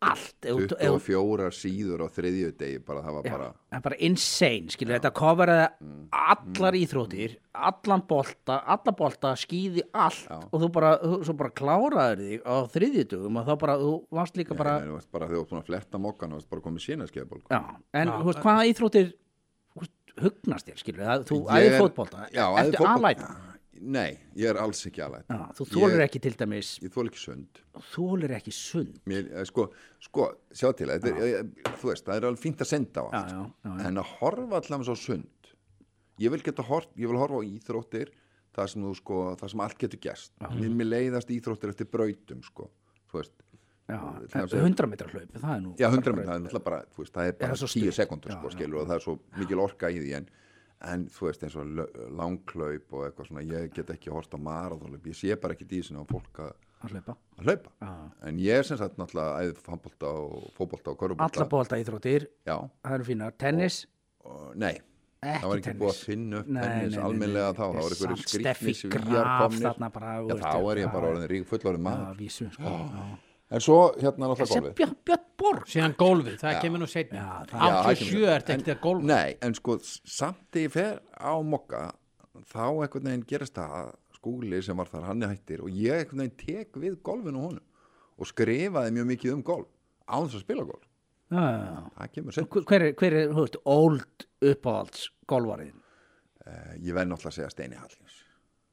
[0.00, 3.48] allt ef þú- ef þú- 24 síður á þriðju degi bara það var Já, bara
[3.72, 5.64] er bara insane, skilur, þetta coveraði
[6.12, 10.38] allar íþróttir, allan bolta, alla bolta, skýði allt Já.
[10.52, 14.36] og þú bara, þú, svo bara kláraður þig á þriðjutugum og þá bara, þú varst
[14.38, 16.62] líka bara, Nei, þú veist bara þú ert búin að fletta mokkan þú veist bara
[16.68, 17.60] komið sínaskeiðból já,
[17.94, 19.10] en Já, þú veist, hvaða íþróttir
[19.74, 23.26] þú veist, hugnast þér, skilur, það, þú æðir fótbolta, já, æði ertu alæt,
[23.80, 27.20] Nei, ég er alls ekki alæt já, þú þólir ekki til dæmis, Ég þól ekki
[27.22, 27.60] sund.
[27.74, 29.68] Þú þólir ekki sund, Mér, eh, sko,
[30.00, 33.06] sko, sjá til þetta, er, eh, þú veist, það er alveg fínt að senda á
[33.12, 33.30] allt.
[33.30, 33.86] já, já, já.
[33.88, 35.52] en að horfa allavega svo sund
[36.18, 38.08] ég vil geta hort, ég vil horfa á íþróttir
[38.58, 40.32] það sem þú sko, það sem allt getur gerst.
[40.40, 42.70] Mér, mér leiðast íþróttir eftir brautum sko,
[43.12, 43.32] þú veist.
[43.88, 43.96] Já,
[44.28, 46.80] Það er svo- 100 metra hlaup, það er nú Já, 100 bara- það er bara,
[46.92, 47.94] þú veist, það er bara svo 10 stutt.
[48.08, 50.28] sekundur, og það er svo mikil orka í því, en,
[50.86, 51.70] en þú veist eins og
[52.14, 56.02] langklaup og eitthvað svona, ég get ekki hort á marathonlaup, ég sé bara ekki dísinu
[56.02, 57.16] á fólk að hlaupa?
[57.38, 57.72] að hlaupa.
[57.82, 57.92] Já.
[58.28, 62.28] en ég er sem sagt náttúrulega æðið handbólta og fótbolta og alla körubólta bólta íþróttir,
[62.46, 63.34] já, það eru fínar.
[63.38, 63.80] Tennis,
[64.22, 64.76] og, nei,
[65.18, 68.18] ekki það var ekki tennis búið að finna upp Nei, tennis nei, þá, það einhverju
[68.22, 69.70] skrýtni Steffi svíjar komnir.
[70.30, 71.10] já, þá er ég bara já.
[71.14, 72.20] orðin rík fullorðin Já, maður.
[72.22, 72.76] vísu, sko.
[72.78, 73.27] Já.
[73.50, 74.74] En svo hérna náttúrulega Sem golfið
[75.06, 76.60] Björn, Borg síðan gólfið, það Já.
[76.64, 78.28] kemur nú setni Já, það- Já, það 87 kemur.
[78.34, 81.82] ert ekkert að gólfa Nei, en sko samt ég fer á mokka
[82.52, 85.94] þá einhvern veginn gerist það að skúli sem var þar hann er hættir og ég
[86.04, 87.64] einhvern veginn tek við golfinu honum
[88.18, 89.68] og skrifaði mjög mikið um golf
[90.08, 90.84] án þess að spila golf
[91.30, 91.90] Já, já, já.
[91.98, 95.74] það kemur sett Hver- hver er, hver er, þú veist, old uppáhalds golfariðin?
[96.48, 98.24] uh, ég verð náttúrulega að segja Steini Hallins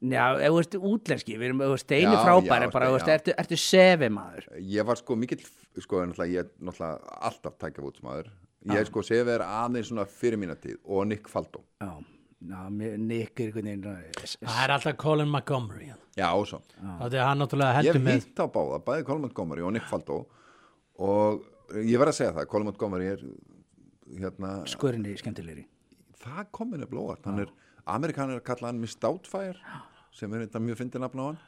[0.02, 2.98] Já, þú veist útlenski, við erum, þú veist, Steini Já, frábæri, já, bara, þú Steini,
[3.00, 3.14] veist, já.
[3.16, 4.48] ertu, ertu sefi maður?
[4.76, 5.46] ég var sko mikill
[5.82, 8.28] sko er ég er náttúrulega alltaf tækjafútsmaður
[8.70, 11.64] ég er sko séð verið aðeins svona fyrir mína tíð og Nick Faldo.
[11.82, 15.92] Já, Nick er einhvern veginn, s- það er alltaf Colin Montgomery.
[16.18, 16.60] Já og svo.
[16.78, 20.26] Þá er hann náttúrulega ég hitt á báða, bæði Colin Montgomery og Nick Faldo.
[21.00, 21.42] Og
[21.82, 23.24] ég verð að segja það Colin Montgomery er
[24.20, 25.66] hérna, skurinni skemmtilegri.
[26.22, 27.50] það kom minni blóðart hann er,
[27.86, 29.58] amerikanir kalla hann Miss Doubtfire
[30.16, 31.40] sem er þetta mjög fyndið nafn á hann.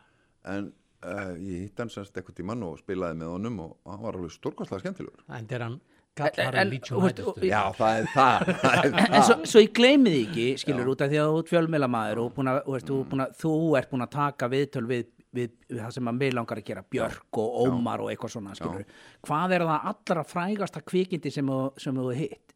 [0.47, 0.65] En
[1.06, 4.34] uh, ég hitt hann semst eitthvað tímann og spilaði með honum og hann var alveg
[4.36, 5.23] stórkostlega skemmtilegur.
[5.34, 5.80] En er hann
[6.17, 9.26] En- en- veist, hættustu og- já, það er það, það, er En það.
[9.28, 12.32] svo, svo ég gleymi því ekki, skilur út af því að þú ert fjölmélamaður og
[12.34, 15.04] búin að, þú, veist, þú, búin að, þú ert búin að taka viðtöl við,
[15.38, 18.56] við, við það sem að mig langar að gera, Björk og Ómar og eitthvað svona,
[18.58, 18.88] skilur.
[19.30, 22.56] Hvað er það allra frægasta kvikindi sem þú, sem þú hefur hitt?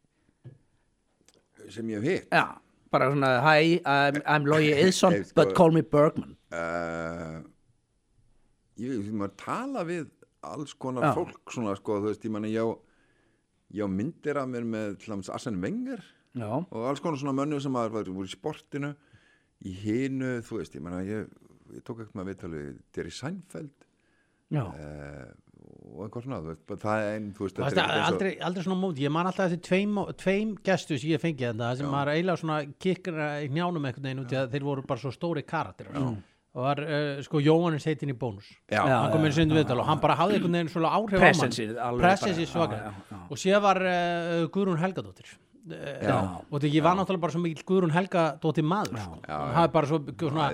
[1.69, 2.27] sem ég hef hitt?
[2.33, 2.47] Já,
[2.91, 6.35] bara svona, hi, I'm, I'm Logi Eðsson, Nei, sko- but call me Bergman.
[6.51, 7.41] uh,
[8.81, 10.09] ég, ég maður tala við
[10.51, 11.13] alls konar Já.
[11.19, 12.67] fólk svona sko, þú veist, ég manni ég á
[13.71, 16.01] ég á myndir af mér með til dæmis Arsene Wenger
[16.35, 18.93] Já, og alls konar svona mönnu sem að voru í sportinu
[19.67, 21.29] í hinu, þú veist, ég menna ég,
[21.75, 23.85] ég tók ekkert með viðtalið Jerry Seinfeld
[24.51, 25.29] já, uh,
[25.91, 28.31] og eitthvað svona, þú veist, það er einn þú veist, Það þetta er er aldrei,
[28.47, 31.95] aldrei svona móti, ég man alltaf þessi tveim, tveim gestu sem ég fengi þetta sem
[31.95, 35.13] var eiginlega svona kikkar í njánum einhvern veginn út í að þeir voru bara svo
[35.15, 35.91] stóri karakter
[36.51, 38.49] og var uh, sko Jóhannes heitin í bónus.
[38.67, 38.81] Já.
[38.83, 41.39] Hann kom inn sinni viðtal og hann bara hafði einhvern veginn svona áhrif á alveg
[41.39, 42.89] mann presensið svakar
[43.29, 45.31] og sér var uh, Guðrún Helgadóttir.
[45.61, 46.17] Uh, Já.
[46.49, 49.19] og þetta ég var náttúrulega bara svo mikil Guðrún Helgadóttir maður sko.
[49.21, 49.53] Hann já.
[49.59, 50.49] hafði bara svo svona,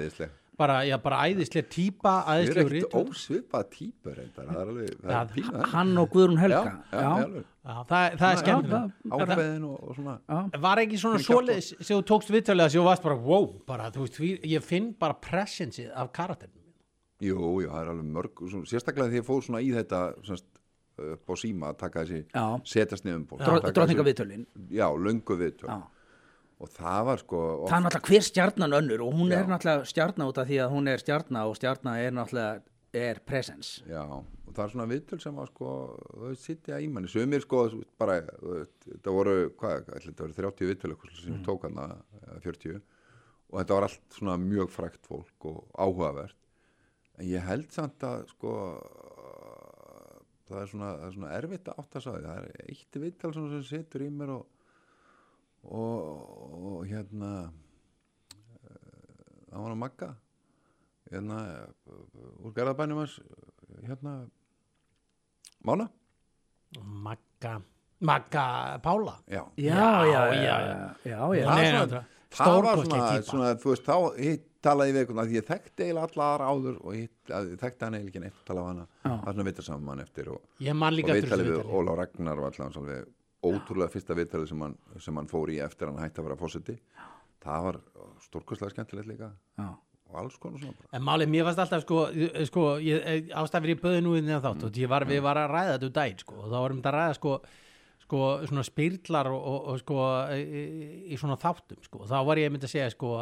[0.57, 3.13] bara, já, bara æðislega típa Þið eru æðislegur ekkert rithöfundur.
[3.13, 5.65] ósvipað típur reyndar, það er alveg, það er pínu það.
[5.73, 6.73] hann og Guðrún Helga.
[6.91, 10.15] já, já, það, það er skemmtilegt ákveðin og, og svona
[10.67, 13.89] var ekki svona Með svoleiðis sem þú tókst viðtölulega sem þú varst bara wow, bara,
[13.93, 14.19] þú veist,
[14.55, 16.63] ég finn bara presensið af karakterinu
[17.21, 20.45] Jú, jú, það er alveg mörg svona, sérstaklega því ég fóð svona í þetta semst,
[20.97, 22.19] upp á síma að taka þessi
[22.73, 24.43] setjast niðum bók Dró- Drottningaviðtölin.
[24.73, 25.77] Já, löngu viðtöl Já.
[26.57, 30.27] Og það var sko Það er náttúrulega hver stjarnan önnur og hún er náttúrulega stjarna
[30.31, 32.61] út af því að hún er stjarna og stjarna er náttúrulega
[32.97, 33.83] er presence.
[33.85, 35.71] Já, og það er svona viðtöl sem var sko,
[36.17, 37.65] þau sitja í manni sumir sko,
[37.99, 41.43] bara þetta voru, hvað, þetta voru 30 viðtöl eitthvað sem Mm.
[41.45, 41.87] tók hana,
[42.23, 42.81] eða 40
[43.51, 46.35] og þetta var allt svona mjög frækt fólk og áhugavert
[47.19, 48.53] en ég held samt að sko
[50.47, 52.25] það er svona, það er svona erfitt að átta sig á því.
[52.25, 54.45] það er eitt svona sem situr í mér og
[55.63, 55.93] og,
[56.71, 57.31] og hérna
[58.63, 58.89] eh,
[59.51, 60.09] það var að magga.
[61.11, 62.01] Hérna eh,
[62.43, 63.19] úr gerðabænum hans
[63.87, 64.17] hérna
[65.67, 65.87] Mána?
[66.83, 67.57] Magga,
[67.99, 68.43] Magga
[68.83, 69.17] Pála?
[69.27, 71.45] Já, Já, Já, já, já, já, já, já,
[71.87, 72.05] já.
[72.27, 75.19] Hún það, náttúrulega svona, það var svona, svona þú veist, þá hitt talaði við einhvern
[75.21, 78.11] veginn, því ég þekkti eiginlega alla aðra áður og hitt, að, ég þekkti hann eiginlega
[78.11, 81.11] ekki neitt tala á hana, það var svona vita saman eftir og, ég man og
[81.17, 83.07] viðtalið þessu við Óla Ragnar var alltaf alveg
[83.45, 84.63] ótrúlega fyrsta viðtalið sem
[85.03, 86.77] sem hann fór í eftir hann hætti að vera fósiti
[87.43, 87.77] það var
[88.25, 89.31] stórkostlega skemmtilegt líka.
[89.57, 89.67] Já.
[90.07, 90.89] og alls konar svona bara.
[90.95, 92.03] En málið, mér varst alltaf sko,
[92.47, 95.51] sko ég, ástafir ég böði nú inn í þátt og ég var, við var að
[95.51, 97.33] ræða þetta um daginn sko, og þá varum við að ræða sko,
[98.07, 99.99] sko svona spyrlar og, og, og sko
[100.31, 103.13] í, í svona þáttum sko, þá var ég myndi að segja sko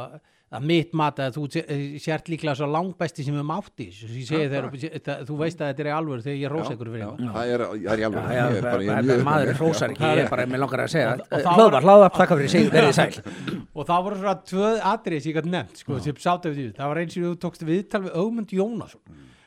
[0.56, 1.64] að mitt mat að þú sé-
[2.00, 4.08] sért líklega svo langbesti sem við mátt í þessu.
[4.14, 4.68] ég segi þegar,
[5.04, 7.64] það- þú veist að þetta er í alvöru þegar ég rósa ykkur fyrir það er,
[7.66, 10.06] það er í alveg Já, já, bara, ég er það- mjög maður er hrósar ekki,
[10.06, 11.18] ég er bara, mér langar að segja
[11.82, 13.12] hlaða upp, þakka fyrir sig, verið sæl.
[13.76, 16.72] Og þá voru svona tvö atrið sem ég gæti nefnt sko, sem sátt eftir því,
[16.78, 19.02] það var eins og þú tókst viðtal við Ögmund Jónasson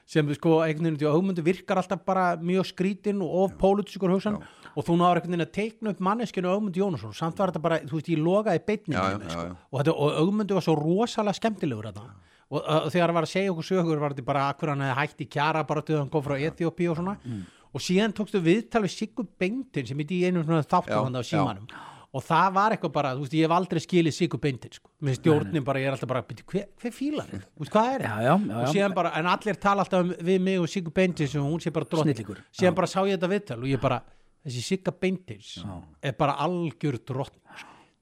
[0.08, 4.38] sem sko einhvern veginn, að Ögmundur virkar alltaf bara mjög skrítin og of pólitískur hugsan
[4.76, 7.78] og þú náður einhvern veginn að teikna upp manneskinu Ögmund Jónasson, samt var þetta bara,
[7.80, 9.44] þú veist, ég logaði beitninginu Já, já, já, sko.
[9.48, 9.56] já.
[9.72, 12.14] og, þetta, og Ögmundur var svo rosalega skemmtilegur þarna
[12.50, 14.98] og, og þegar hann var að segja okkur sögur var þetta bara akkur hann hefði
[15.02, 17.44] hægt í kjara bara til hann kom frá Ethiopía og svona Mm.
[17.74, 21.20] og síðan tókstu viðtal við Sigur Bengtin sem í einu svona þáttum Já, hann á
[21.20, 21.28] já.
[21.36, 21.66] símanum
[22.08, 25.18] og það var eitthvað bara, þú veist, ég hef aldrei skilið Sigur Beintin, sko, með
[25.20, 27.44] stjórnin bara ég er alltaf bara, "Bíddu, hver, hver fílar þetta?
[27.52, 28.22] Þú veist, hvað er Já, þetta?
[28.24, 28.72] já, já, og já.
[28.72, 31.70] síðan bara, en allir tala alltaf um, við mig og Sigur Beintin sem hún sé
[31.70, 32.38] bara Snillingur.
[32.50, 34.00] síðan bara sá ég þetta viðtal og ég bara
[34.46, 35.56] þessi Sigur Beintins
[36.02, 37.38] er bara algjör drott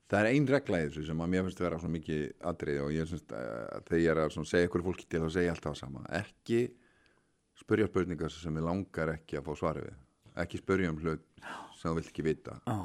[0.07, 2.91] Það er ein regla í þessu sem að mér finnst vera svo mikið atriði og
[2.95, 5.79] ég syns að þegar ég er að svona segja ykkur fólki til að segja alltaf
[5.81, 6.03] sama.
[6.15, 6.61] Ekki
[7.59, 9.97] spurja spurningar sem við langar ekki að fá svari við.
[10.45, 11.25] Ekki spurja um hlut
[11.81, 12.55] sem þú vilt ekki vita.
[12.69, 12.77] Já,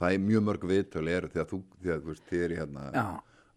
[0.00, 3.04] það er mjög mörg viðtölu eru þegar þú, þegar þú veist, þið er hérna já,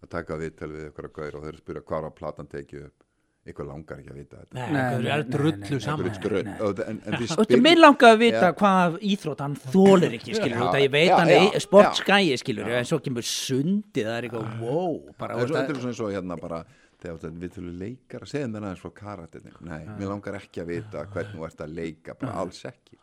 [0.03, 2.51] að taka viðtölu við ykkur að gaur og þeir eru að spurja hvað var platan
[2.51, 3.02] tekið upp
[3.49, 4.53] ykkur langar ekki að vita þetta.
[4.55, 6.13] Nei, Nei, það er drullu nei, saman.
[6.13, 8.53] Þú veist, spyr- mér langaði að vita Já.
[8.61, 12.87] hvað íþrótt hann þólir ekki, skilur, að ég veit já, hann er sportskæi, skilur, en
[12.87, 16.13] svo kemur sundi, það er eitthvað, wow, bara, Það er þetta er svona eins og
[16.15, 16.61] hérna bara
[17.03, 21.03] þegar við þurfum leikara, segðu mér aðeins frá karatinni nei, mér langar ekki að vita
[21.11, 22.95] hvernig þú ert að leika, bara alls ekki.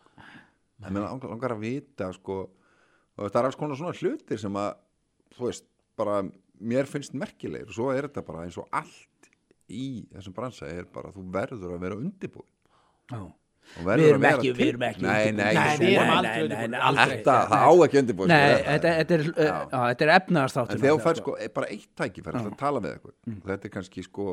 [0.81, 2.39] En mér langar, langar að vita sko,
[3.19, 4.71] og þetta er alls konar svona hlutir sem að,
[5.37, 5.67] þú veist,
[6.01, 6.23] bara
[6.61, 7.69] mér finnst merkilegir.
[7.69, 9.10] Og svo er þetta bara eins og allt
[9.71, 12.49] í þessum bransa er bara, þú verður að vera undirbúin
[13.11, 13.21] já.
[13.21, 13.35] og
[13.77, 14.69] Við verður erum að vera ekki- við til.
[14.69, 15.37] erum ekki nei, undirbúin.
[15.37, 15.67] nei,
[16.71, 19.21] Nei, þetta, á ekki undirbúin Nei, þetta, er,
[20.09, 20.81] er efnaðarstáttur.
[20.81, 23.41] Þegar þú fær sko bara eitt tækifæri að tala við eitthvað Mm.
[23.47, 24.27] þetta er kannski sko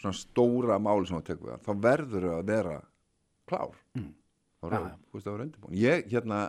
[0.00, 2.80] svona stóra máli sem þú tekur við þá verður að vera
[3.46, 4.12] klár Mm.
[4.62, 6.40] þá verður veist að vera undirbúin ég hérna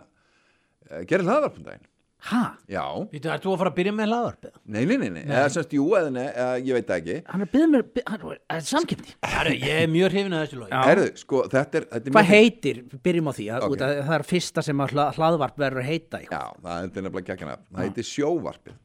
[0.90, 1.86] uh, gerir hlaðvarpum daginn
[2.24, 2.40] Hæ?
[2.72, 2.82] já,
[3.12, 4.52] Þú ert þú að fara að byrja með hlaðvarpið?
[4.72, 5.24] nei, nei, nei, nei.
[5.28, 8.06] eða semst jú eða nei, eða, ég veit það ekki Hann er byggð mér, byð-
[8.14, 9.12] hann er samkipni.
[9.34, 10.80] Herru, ég er mjög hrifin að þessu logi Já.
[10.88, 13.92] Herðu, sko, þetta er, þetta er Hvað mjög- heitir, byrjum á því, að, út að
[14.08, 16.40] það er fyrsta sem að hla- hlaðvarp verður að heita eitthvað.
[16.40, 18.80] já, það er nefnilega geggjana það heitir sjóvarpið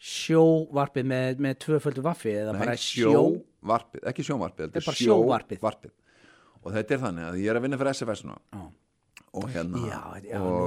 [0.00, 3.10] Sjóvarpið með, með tvöföldu vaffi eða Nei, bara sjó...
[3.12, 5.58] sjóvarpið, ekki sjóvarpið Þetta er bara sjóvarpið.
[5.60, 5.96] sjóvarpið
[6.60, 8.62] og þetta er þannig að ég er að vinna fyrir SFS núna Já.
[9.36, 10.64] Og hérna Já, já, og,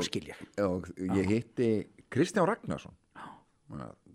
[0.64, 1.70] og ég hitti
[2.14, 2.94] Kristján Ragnarsson.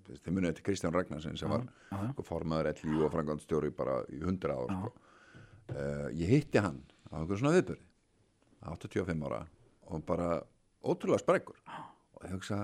[0.08, 1.66] Þið munið til Kristján Ragnarsson sem var
[2.14, 4.92] sko, formaður LLI og frangandstjóri bara í 100 ár sko.
[5.74, 6.78] uh, ég hitti hann
[7.12, 7.84] á einhverjum svona viðbyrði
[8.72, 9.42] 85 ára
[9.88, 10.28] og bara
[10.84, 12.62] ótrúlega sprekkur og ég hugsa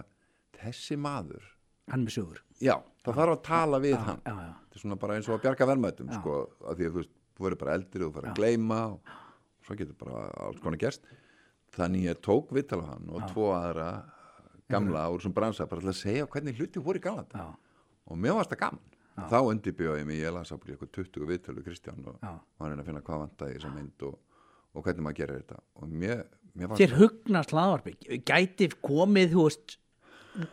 [0.56, 1.50] þessi maður
[1.92, 2.38] Hann með sögur.
[2.64, 4.22] já, það þarf að tala við hann.
[4.24, 7.12] þetta er svona bara eins og að bjarga verðmætum sko, að því að þú veist,
[7.36, 9.12] þú verður bara eldri og þú verður að gleyma og
[9.66, 11.04] svo getur bara alls konar gerst
[11.74, 13.88] þannig ég tók viðtal á hann og tvo aðra
[14.70, 17.48] gamla úr sem bransa bara til að segja hvernig hluti voru í galanda Já.
[18.10, 18.90] og mér varst það gaman.
[19.14, 22.32] Þá undirbjóði ég mig, ég las ábyggilega eitthvað 20 viðtölu Kristján og Já.
[22.58, 24.16] var hann að finna hvað vantaði í þessa mynd og,
[24.74, 25.58] og hvernig maður gerir þetta.
[25.78, 26.22] Og mér,
[26.54, 27.94] mér fannst Þér hugnast hlaðvarpi,
[28.26, 29.76] gæti komið, þú veist,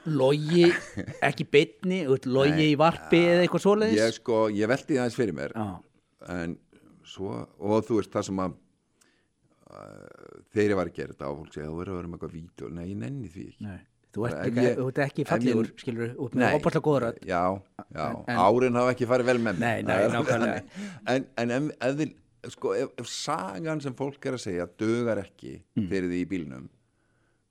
[0.05, 0.67] logi,
[1.31, 3.97] ekki bytni, logi í varpi eða eitthvað svoleiðis?
[3.97, 5.55] ég sko, ég velti það aðeins fyrir mér.
[5.57, 5.71] Já,
[6.35, 6.57] en
[7.15, 8.59] svo, og þú veist það sem að
[10.51, 12.35] þegar ég var að gera þetta á fólk segja, þú verður að vera með eitthvað
[12.37, 13.79] vídeo, nei, ég nenni því ekki nei.
[14.11, 17.19] Þú ert ekki, ég- þú ert ekki fallegur, ég- skilur, út með opaslega góður rödd.
[17.23, 17.43] já,
[17.95, 20.63] já, En- árin hafa ekki farið vel með mig Nei, nei, Það nákvæmlega.
[21.13, 22.11] en, en ef, ef, þið,
[22.51, 25.87] sko, ef, ef sagan sem fólk er að segja dugar ekki Mm.
[25.87, 26.69] fyrir því í bílnum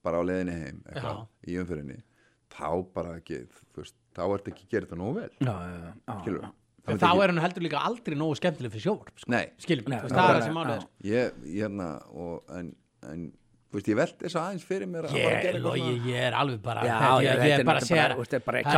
[0.05, 1.27] bara á leiðinni heim eitthvað, Já.
[1.49, 1.99] í umfyrinni
[2.51, 5.77] þá bara ekki, þú veist, þá ertu ekki að gera þetta nógu vel Já, já,
[5.81, 6.21] já, já.
[6.21, 6.53] skilur En
[6.87, 9.31] þá er hann heldur líka aldrei nógu skemmtileg fyrir sjóvarp sko.
[9.33, 10.91] Nei, það er það sem málið er sko.
[11.11, 12.73] ég, hérna og, en,
[13.11, 13.27] en,
[13.71, 16.25] þú veist, ég velti þess aðeins fyrir mér að bara Ég, gera eitthvað logi, ég
[16.27, 18.15] er alveg bara Já, ég, já, ég, ég er bara að segja er
[18.61, 18.73] ekki.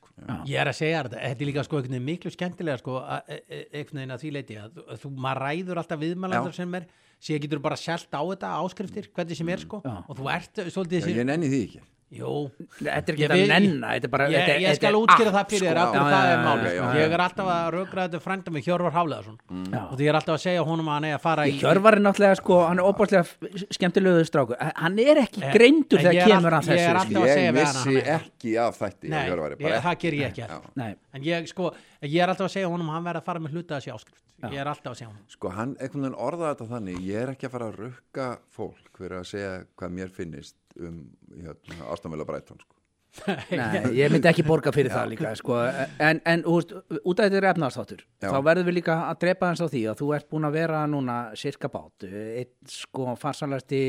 [0.00, 0.10] Sko.
[0.50, 2.98] Ég er að segja þetta, þetta er líka sko, miklu skemmtilega sko,
[3.28, 6.52] e- e- einhvern veginn að því leiti að þú- að þú, maður ræður alltaf viðmælandur
[6.56, 6.58] Já.
[6.62, 6.86] sem er
[7.22, 9.94] síðan getur þú bara selt á þetta áskriftir hvernig sem er sko Já.
[10.08, 12.30] og þú ert svolítið Já, ég nenni því ekki Jú,
[12.76, 14.24] Þetta er ekki að þetta er bara...
[14.28, 16.02] ég, þetta ég skal útskýra það fyrir þér sko.
[16.02, 16.88] það er já, máli já, sko.
[16.98, 19.38] ég er alltaf að rökra þetta frænda með Hjörvar Hafleðarsson
[19.72, 19.80] Já.
[19.86, 21.96] og því ég er alltaf að segja honum að hann er að fara í Hjörvar
[21.96, 23.24] er náttúrulega sko, hann er opaslega
[23.78, 27.38] skemmtilegu strákur, hann er ekki greindur en þegar kemur að er þessu að Ég
[27.72, 29.06] hann er- ekki af þætti
[29.88, 30.44] það ger ég ekki
[31.16, 31.72] en ég sko,
[32.04, 34.18] ég er alltaf að segja honum að hann verði að fara með hluta þessi áskrift.
[34.42, 35.22] Ég er alltaf að segja honum.
[35.30, 36.96] Sko hann einhvern veginn orðaði þetta þannig
[40.80, 42.81] um hérna, Ástanvela Bræton sko.
[43.52, 45.58] Nei, ég myndi ekki borga fyrir það líka sko.
[46.00, 46.70] en, en þú veist,
[47.02, 48.28] út af þetta er efnaðarstáttur Já.
[48.32, 50.80] þá verðum við líka að drepa hans á því að þú ert búin að vera
[50.88, 53.82] núna sirka bát einn sko farsalasti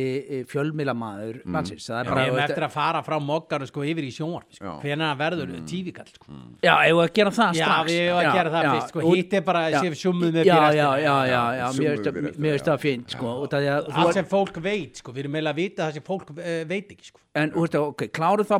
[0.51, 1.55] fjölmiðlamaður mm.
[1.55, 4.75] landsins það er Ég hef eftir að fara frá mokkaru sko yfir í sjónvarp sko.
[4.83, 5.65] Hvernig verður mm.
[5.71, 6.37] tífikall sko.
[6.59, 9.07] já, ef við að gera það Já, strax við að gera það fyrst sko.
[9.07, 9.79] hitt er bara já.
[9.79, 12.83] að sé summuð með já, fyrir já, já, já, já, mér finnst fyrir það- það
[12.83, 15.15] fínt sko, út af því að þú allt ert- sem fólk veit sko.
[15.15, 17.19] við erum meila að vita það sem fólk uh, veit ekki sko.
[17.33, 18.57] En, þú veist, ok, kláruð þá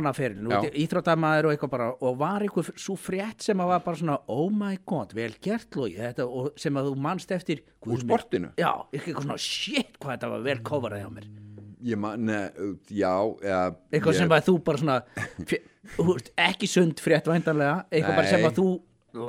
[0.00, 0.70] bladamannaferðin, Já.
[0.84, 4.48] íþróttamaður og eitthvað bara, og var eitthvað svo frétt sem að var bara svona, oh
[4.52, 6.26] my god, vel gert logi, þetta,
[6.60, 8.50] sem að þú manst eftir Úr sportinu?
[8.60, 11.28] Já, eitthvað svona, shit, hvað þetta var vel coverað hjá mér.
[11.80, 12.40] ég man, ne,
[12.92, 14.98] já eða, eitthvað ég, sem að þú bara svona
[15.48, 15.62] fj-
[15.96, 18.50] þú veist, ekki sund frétt væntanlega eitthvað bara sem Nei.
[18.50, 18.66] að þú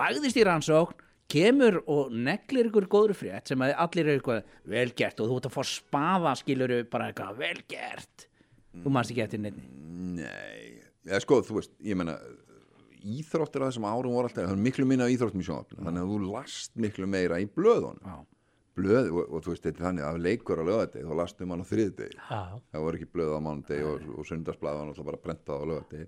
[0.01, 0.97] lagðist í rannsókn
[1.31, 5.37] kemur og neglir ykkur góður frétt sem að allir eru eitthvað vel gert og þú
[5.39, 8.27] ert að fá spaða skiluru bara eitthvað vel gert
[8.79, 9.67] þú manst ekki eftir nefni
[10.11, 12.17] Nei, eða sko, þú veist, ég meina
[13.01, 15.85] íþróttir að þessum árum voru alltaf það er miklu minna íþróttum í sjónvarpinu.
[15.87, 18.01] Þannig að þú last miklu meira í blöðunum.
[18.05, 18.17] Já.
[18.77, 21.63] blöð, og, og þú veist, þetta er þannig að leikur á lögadegi, þá lastum hann
[21.63, 25.23] á þriðdegi Já, það voru ekki blöð á mánudegi og, og sundarsblað var náttúrulega bara
[25.25, 26.07] prentað á lögadegi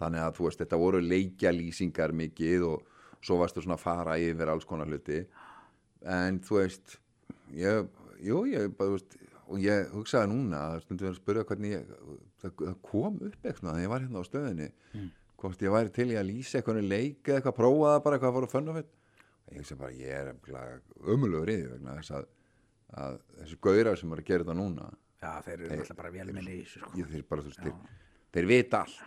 [0.00, 2.86] þannig að þú veist, þetta voru leikjalýsingar mikið og
[3.20, 5.20] svo varstu svona að fara yfir alls konar hluti.
[6.08, 6.96] En þú veist
[7.52, 7.90] ég,
[8.24, 9.19] jú, ég bara, þú veist
[9.50, 11.92] og ég hugsaði núna, stundum við að spyrja hvernig ég,
[12.42, 14.68] það, kom upp eitthvað þegar ég var hérna á stöðinni
[15.40, 18.40] hvort ég væri til í að lýsa eitthvað leik eða eitthvað, prófa það bara eitthvað
[18.40, 18.92] að fönn á fett
[19.50, 20.34] ég hugsa bara, ég er
[21.14, 22.28] umulugur í því vegna þess að,
[23.04, 26.54] að þessi gaurar sem eru að gera þetta núna Já, þeir eru alltaf bara velmenni
[26.54, 26.92] í þessu sko.
[28.32, 29.00] þeir vita allt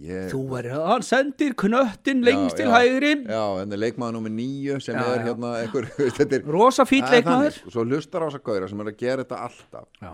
[0.00, 3.12] ég, Þú er, hann sendir knöttin lengst til hægri.
[3.30, 5.52] Já, en er leikmaður nummer nýju sem Já, er hérna
[6.38, 7.54] er Rosa er leikmaður.
[7.58, 7.66] Þannig.
[7.66, 9.88] og svo hlustar á þessa gaurar sem eru að gera þetta alltaf.
[10.02, 10.12] Já,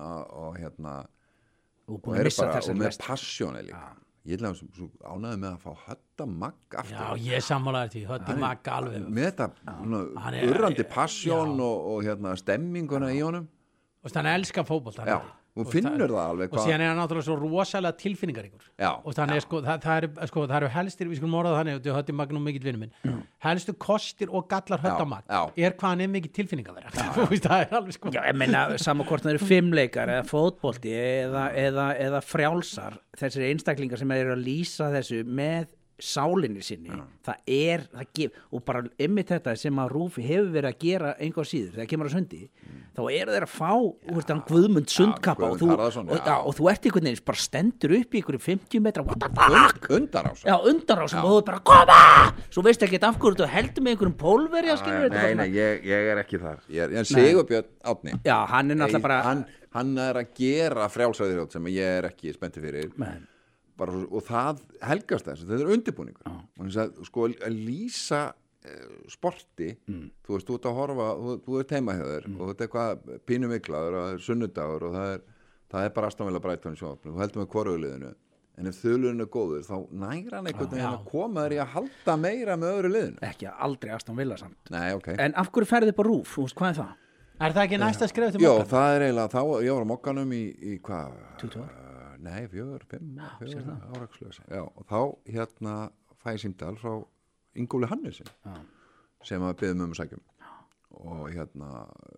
[0.00, 0.10] já,
[0.44, 3.88] og hérna er og að missa bara, og með passjóni líka.
[4.28, 8.02] Ég að svo, ánæði með að fá hötta magg já aftur ég sammálaði því.
[8.10, 9.06] Hötti makka alveg.
[9.08, 9.46] með þetta
[10.36, 13.46] er- urrandi passjón og, og hérna, stemminguna í honum.
[14.04, 15.16] Og þannig elskar fótbolt já,
[15.58, 18.68] hún finnur það alveg og síðan er hann náttúrulega svo rosalega tilfinningaríkur.
[18.78, 21.54] Já, og þannig er sko það, það, er, sko, það eru helstir, við skulum orða
[21.54, 23.18] það þannig þetta er hötti magnum mikill vinnu minn.
[23.44, 25.40] Helstu kostir og gallar hötta magn já.
[25.66, 26.34] er hvað hann er mikill
[27.48, 32.22] það er alveg sko Já, ég meina, það eru fimmleikar eða fótbolti eða, eða, eða
[32.24, 35.70] frjálsar þessir einstaklingar sem eru að lýsa þessu með
[36.04, 36.90] sálinni sinni
[37.26, 41.14] það er, það gef og bara ymmið þetta sem að Rúfi hefur verið að gera
[41.20, 42.40] einhver síður þegar kemur að sundi
[42.96, 43.72] þá eru þeir að fá,
[44.06, 46.24] þú veist, hann Guðmund sundkappa og, Harðarson, og, já.
[46.26, 49.30] já, og þú ert einhvern veginn bara stendur upp í einhverju 50 metra what the
[49.36, 49.90] fuck?
[49.96, 52.00] undar á Já, undan á sem og þú er bara koma!
[52.50, 55.84] Svo veist ekki af hverju þú heldur með einhverjum pólverja skilur þetta Nei, nei, ég,
[55.86, 56.60] ég er ekki þar.
[56.72, 59.44] Ég er, Sigurbjörn Átni Já, hann er náttúrulega bara hann,
[59.76, 62.90] hann er að gera frjálsæðirótt sem ég er ekki spenntið fyrir.
[63.00, 63.18] Nei.
[63.80, 66.30] Bara, og það helgast þess þetta er undirbúningur.
[66.30, 68.22] Og þess að sko að lýsa
[68.64, 72.40] eh, sporti þú veist, þú ert að horfa þú, þú ert heima hjá þér og
[72.40, 75.28] þú ert eitthvað pínu miklaður og það er sunnudagur og það er,
[75.74, 78.16] það er bara aðstæðanlega breytan sjófn þú heldur með hvorugliðinu.
[78.60, 81.70] En ef þulurinn er góður þá nægra hann einhvern veginn að koma þér í að
[81.78, 83.22] halda meira með öðru liðinu.
[83.24, 84.58] Ekki aldrei Aston Villa samt.
[84.74, 85.14] Nei, ok.
[85.16, 86.98] En af hverju ferði upp á rúf, þú veist, hvað er það?
[87.40, 89.92] er það ekki næsta skref til Jó, makka það er eiginlega, þá, ég var á
[89.94, 91.14] mokkanum í, í hvað?
[91.40, 91.89] 20 ár?
[92.20, 94.44] Nei, fjögur, fimm, fjögur árakslega.
[94.50, 95.74] Já, og þá hérna
[96.20, 96.92] fæ ég símdal frá
[97.58, 98.58] Ingóli Hannesson Já.
[99.26, 100.22] sem að byggðum um sækjum
[101.00, 101.70] og hérna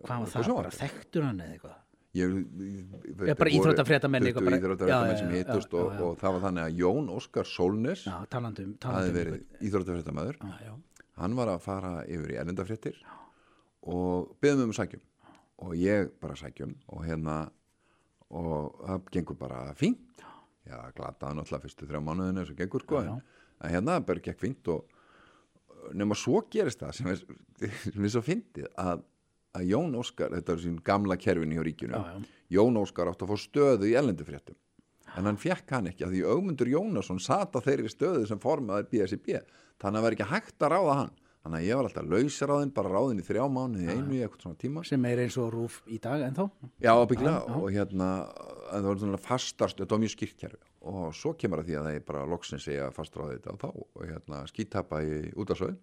[0.03, 1.79] Hvað var það, bara þekktur hann eða eitthvað?
[2.13, 7.49] Ég, ég, bara Íþróttafréttamenn Já, sem hittust og, og það var þannig að Jón Óskar
[7.49, 9.39] Sólnes Já, talandi um, hafði talandi um verið
[10.61, 10.73] já.
[11.23, 13.01] hann var að fara yfir í erlendafréttir
[13.89, 15.01] og byggðum um sækjum
[15.63, 17.37] og ég bara sækjum og hérna
[18.33, 20.25] og það gengur bara fínt.
[20.63, 23.23] Já, glataði náttúrulega fyrstu þrjá mánuðinu sem gengur sko, en,
[23.67, 24.85] hérna bara gekk fínt og
[25.93, 27.23] nema svo gerist það sem er,
[27.83, 29.03] sem er svo fyndið að,
[29.59, 32.37] að Jón Óskar, þetta er sín gamla kerfin hjá ríkinu, Já, já.
[32.55, 34.55] Jón Óskar átti að fá stöðu í erlendufréttum
[35.17, 38.87] en hann fekk hann ekki að því Ögmundur Jónasson sat á þeirri stöðu sem formaður
[38.91, 42.09] BSIB þannig að það var ekki hægt að ráða hann þannig að ég var alltaf
[42.13, 44.83] lausráðinn, bara ráðinn í þrjá mánuði í einu í eitthvað svona tíma.
[44.87, 46.45] Sem er eins og rúf í dag ennþá?
[46.83, 47.57] Já, ábyggilega.
[47.59, 48.09] Og hérna
[48.69, 50.61] það var svona fastast, þetta var mjög skýrt kerfi.
[50.93, 53.69] Og svo kemur að því að það er bara loksins segja fastráði þetta og þá
[53.83, 55.77] og hérna skítapa í útarsöðu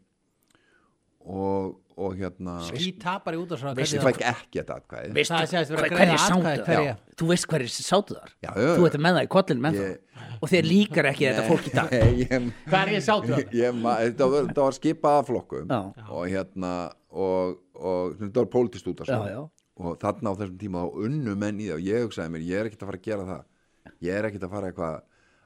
[1.20, 5.70] og, og hérna Í tapar í útásráð ég fæk ekki þetta atkvæði Veistu Það segist
[5.74, 6.80] vera að hver- greiða hverjir sátu atkvæði þar?
[6.80, 6.94] hverja.
[7.20, 8.86] Þú veist hverjir sátu þar Já, já, Þú já.
[8.90, 11.74] ert með það í kollin með Ég- það og þeir líkar ekki þetta fólk í
[11.76, 14.24] dag Nei, Hvað er ég sátu það?
[14.30, 15.80] var, var skipað af flokkum Já.
[16.08, 16.72] og hérna
[17.10, 19.40] og, og þetta var pólitískt út Já, já.
[19.80, 22.60] og þarna á þessum tíma þá unnu menn í það og ég hugsaði mér, ég
[22.60, 25.00] er ekkert að fara að gera það ég er ekkert að fara eitthvað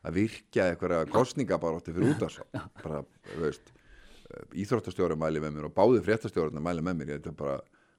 [0.05, 2.25] að virkja eitthvað kostningabarótti fyrir út
[2.83, 3.03] bara,
[3.33, 3.73] þú veist
[4.65, 7.59] íþróttastjóri mæli með mér og báði fréttastjórarna mæli með mér, ég þetta bara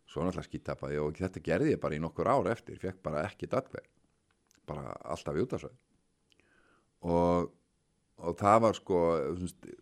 [0.09, 3.49] svo náttúrulega skítapaði og þetta gerði ég bara í nokkur ár eftir, fekk bara ekki
[3.51, 3.87] datkveð
[4.69, 5.75] bara alltaf í útarsvæð
[7.05, 7.49] og,
[8.25, 9.01] og það var sko
[9.37, 9.77] svona,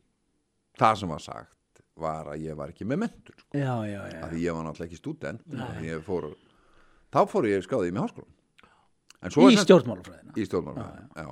[0.80, 4.22] það sem var sagt var að ég var ekki með mentur sko, Já, já, já.
[4.26, 6.32] Af því ég var náttúrulega ekki student ég fór,
[7.14, 8.32] þá fór ég skráði í með háskólan
[9.24, 10.34] Í er stjórnmálafræðina.
[10.36, 11.28] Í stjórnmálum já,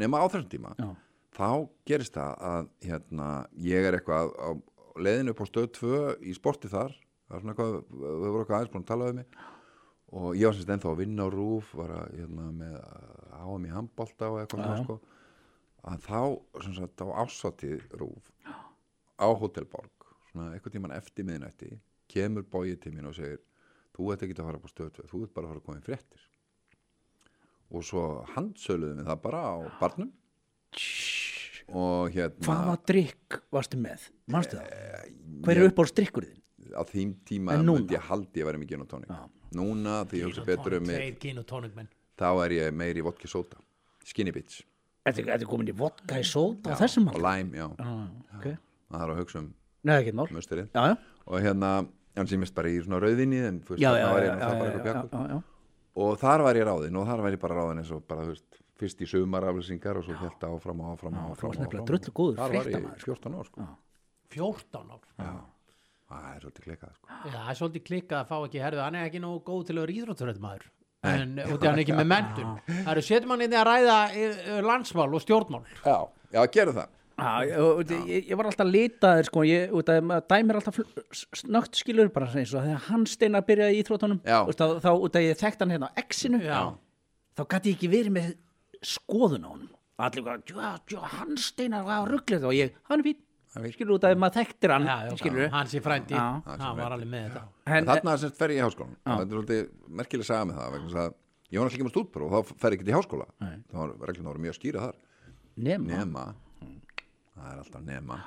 [0.00, 0.72] nema á þessum tíma.
[0.80, 0.88] Já.
[1.36, 1.50] Þá
[1.88, 3.28] gerist það að hérna,
[3.66, 4.50] ég er eitthvað á
[4.96, 6.94] leiðinu upp á stöð 2 í sporti þar.
[7.26, 9.38] Það er svona eitthvað, við vorum eitthvað aðeins búin að tala um mig.
[10.16, 12.76] Og ég var semst ennþá að vinna á rúf var að hérna, með
[13.36, 14.98] háum í handbolta og eitthvað svona, sko.
[15.86, 16.20] Að þá
[16.64, 18.30] sem sagt á ásátið rúf
[19.16, 21.76] á Hotelborg svona eitthvað tíman eftir miðnætti
[22.10, 23.42] kemur bóið til mín og segir
[23.96, 25.80] þú ert ekki að fara upp á stöðtöð, þú ert bara að fara að koma
[25.80, 26.24] í fréttir.
[27.72, 28.02] Og svo
[28.34, 30.10] handsöluðum við það bara á barnum.
[30.76, 31.15] Og
[31.66, 34.10] hérna Hvaða drikk varstu með?
[34.30, 35.14] Manstu það?
[35.46, 36.42] Hver er upp á strikkurðin?
[36.76, 39.20] á þým tíma myndi ég haldi ég væri með gin og tónik Já.
[39.56, 43.60] núna því ég hugsa betur um mig þá er ég meiri í vodka sóta
[44.06, 44.64] skinny bitch
[45.06, 48.08] Þetta er- þetta er komin í vodka í sóta á þessum og lime, já, ah,
[48.38, 48.56] okay.
[48.90, 49.52] það er að hugsa um
[49.86, 50.96] Nei, ekki mál musturinn Já, já,
[51.26, 51.86] og hérna,
[52.16, 54.26] en sem mist bara í svona rauðinni en þú veist, já, já, þarna var já,
[54.26, 55.42] ég já, já, já, já, já.
[55.96, 58.34] og þar var ég ráðinn og þar var ég bara ráðinn eins og bara, þú
[58.34, 61.90] veist, fyrst í sumaraflýsingar og svo held áfram og áfram og áfram og nefnilega áfram.
[61.90, 63.68] drullu góður Þar var ég fréttamaður, 14 ár, sko.
[64.36, 65.44] 14 ár
[66.06, 67.06] Það er svolítið klikað, sko.
[67.10, 69.74] Já, það er svolítið klikkað að fá ekki herðu, hann er ekki nógu góð til
[69.76, 70.66] að vera íþrótturöðmaður
[71.06, 73.66] en út í hann er ekki með mentun það eru setjum hann inn í að
[73.68, 75.96] ræða eh, landsmál og stjórnmál Já,
[76.36, 76.92] já, gerum það.
[77.16, 77.32] Já,
[78.06, 81.78] ég, ég var alltaf litaður sko, ég, út af, maður dæmir alltaf fl- s- snöggt
[81.80, 84.40] skilur bara eins og þegar hann steina byrjaði í íþróttunum Já.
[84.46, 86.60] Veist, þá, þá út af ég þekkt hann hérna á X-inu Já.
[87.38, 88.34] þá gæti ég ekki verið með
[88.84, 89.70] skoðun á honum.
[89.96, 93.22] Allir já, já, hann steina var rugglið og ég, hann er fín
[93.72, 96.24] skilur út af að maður þekktir hann já, já, hann sé frændi, Já.
[96.44, 97.44] hann var alveg með þetta.
[97.72, 98.96] En þarna sem fer ég í háskólan.
[99.06, 99.62] Þetta er svolítið
[100.00, 102.60] merkileg saga með það, vegna þess að ég var náttúrulega ekki með stúdpróf og þá
[102.60, 103.28] fer ég ekki í háskóla.
[103.40, 104.98] Það var, reglum voru mjög skýra þar.
[105.56, 106.24] nema, Nema,
[107.36, 108.18] það er alltaf nema.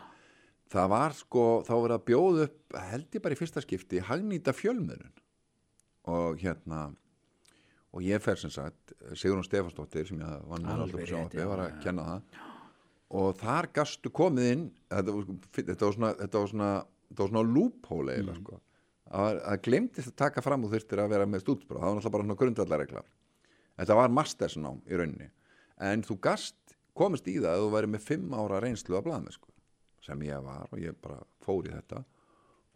[0.70, 4.54] Það var sko, þá verið að bjóða upp, held ég bara í fyrsta skipti, hagnýta
[4.54, 5.14] fjölmiðlun.
[6.10, 6.82] Og hérna,
[7.94, 11.64] og ég fer sem sagt, Sigrun Stefansdóttir sem ég vann með alltaf rétt, sjónvarpi, var
[11.66, 12.40] að kenna það.
[13.20, 16.72] Og þar gastu komið inn, þetta var, þetta var svona, þetta var svona,
[17.18, 17.44] svona
[18.14, 18.44] eiginlega, Mm.
[18.44, 18.60] sko.
[19.10, 22.12] Að, að glemtist að taka fram og þurftir að vera með stúdspróf, það var náttúrulega
[22.14, 23.02] bara svona grundvallarregla.
[23.80, 25.30] Þetta var mastersnám í rauninni.
[25.82, 29.34] En þú gast komist í það að þú væri með fimm ára reynslu af blaðmenn,
[29.34, 29.50] sko.
[30.06, 32.04] Sem ég var og ég bara fór í þetta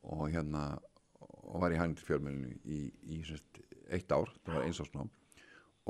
[0.04, 0.80] og hérna,
[1.22, 2.80] og var í hægndi fjölmjölinu í, í,
[3.14, 5.12] í sérst, eitt ár, það var eins ásnám.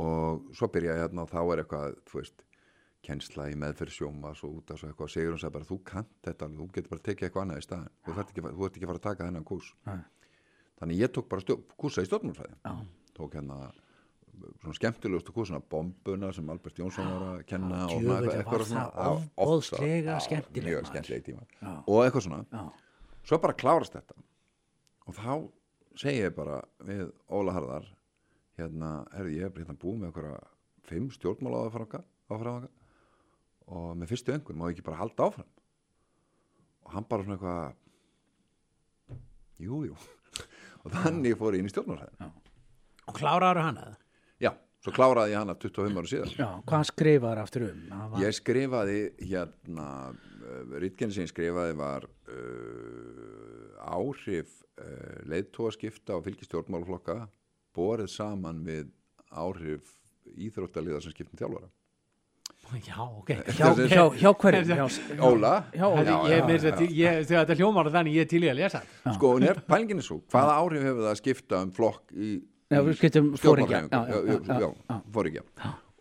[0.04, 2.44] Og svo byrjaði hérna og þá er eitthvað, þú veist,
[3.04, 5.06] kennsla í meðferð sjómas og út af svo eitthvað.
[5.10, 7.66] Og segur hún sagði bara þú kant þetta þú getur bara tekið eitthvað annað í
[7.68, 9.72] staðin þú ert ekki, þú ert ekki að fara að taka þennan kús.
[9.90, 10.04] Nei.
[10.80, 12.56] þannig ég tók bara kúsa í stjórnmálfræði
[13.18, 13.58] tók hérna
[14.62, 17.92] svona skemmtilegustu kúsuna bombuna sem Albert Jónsson var að kenna og
[18.34, 19.28] eitthvað svona maður.
[20.26, 20.74] skemmtileg
[21.86, 22.40] og eitthvað svona.
[22.52, 22.64] Já.
[23.24, 24.16] svo bara klárast þetta.
[25.08, 25.34] Og þá
[26.00, 27.86] segi ég bara við Óla Harðar
[28.60, 30.40] hérna, herði ég er hérna búið með einhverja
[30.90, 32.68] fimm stjórnmála áfram
[33.74, 35.50] og með fyrstu öngun má ég ekki bara halda áfram?
[36.84, 37.64] Og hann bara svona eitthvað
[39.64, 39.96] jú, jú.
[40.84, 42.34] Og þannig fór ég inn í stjórnmálaræðin
[43.04, 43.96] og kláraður hann eða?
[44.44, 44.52] já,
[44.84, 47.82] svo kláraði ég hana 25 ára síðan já, hvað skrifaður aftur um?
[48.14, 49.88] Var- Ég skrifaði hérna,
[51.24, 53.53] ég skrifaði var uh,
[53.84, 57.18] áhrif uh, leiðtóaskipta og fylgistjórnmálaflokka
[57.76, 58.90] borið saman við
[59.34, 59.96] áhrif
[60.38, 61.68] íþróttaliða sem skiptum þjálfara.
[62.88, 66.64] já, ok hjá, hjá, hjá hverjum Óla, Já, Þetta- já, ég, já, mér, já.
[66.64, 68.82] þetta, ég, þegar þetta hljómar þannig ég er til í að lesa
[69.18, 72.30] sko, en er pælingin er svo, hvaða áhrif hefur það að skipta um flokk í,
[72.74, 73.82] Já, við skiptum foringja.
[73.84, 73.92] stjórnmálahreyfingu?
[73.94, 75.44] Já, já, Já, já, já, já, foringja.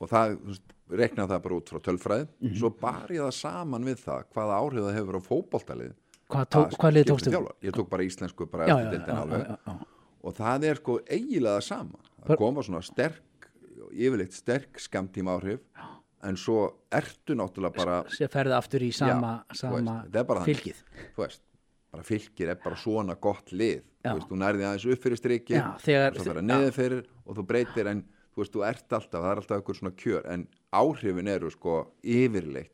[0.02, 0.70] Og það, þú veist,
[1.02, 2.54] rekna það bara út frá tölfræði, Mhm.
[2.62, 5.92] svo bar ég það saman við það, hvaða áhrif það hefur á fótboltalið
[6.32, 7.42] hvað, tók, hvað lið tókstu.
[7.66, 9.76] Ég tók bara íslensku bara Já, já, já,
[10.22, 12.02] og það er sko eiginlega það sama.
[12.26, 13.48] Það koma svona sterk
[13.92, 15.60] yfirleitt sterk skamtíma áhrif
[16.22, 16.58] en svo
[16.94, 20.82] ertu náttúrulega bara sem ferði aftur í sama, sama veist, fylgið.
[21.18, 21.42] Veist,
[21.92, 23.82] bara fylgir er bara svona gott lið.
[24.02, 27.04] Þú veist, þú nærði aðeins upp fyrir strikið Já, þegar- og svo fyrir neður fyrir
[27.26, 28.02] og þú breytir en
[28.32, 31.76] þú veist, þú ert alltaf, það er alltaf einhver svona kjör en áhrifin eru sko
[32.02, 32.72] yfirleitt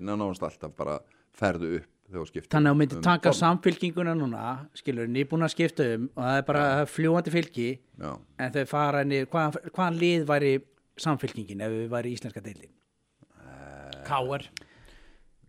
[0.00, 0.98] nánast alltaf bara
[1.38, 3.38] ferðu upp þannig að þú myndir um taka form.
[3.42, 4.44] samfylkinguna núna
[4.78, 7.68] skilur, nýbúin að skipta um og það er bara fljúandi fylgi
[8.00, 8.10] Já.
[8.38, 10.52] en þau fara niður, hvaðan hvaðan lið væri
[10.98, 12.72] samfylkingin ef við væri íslenska deildin
[14.08, 14.46] K.R.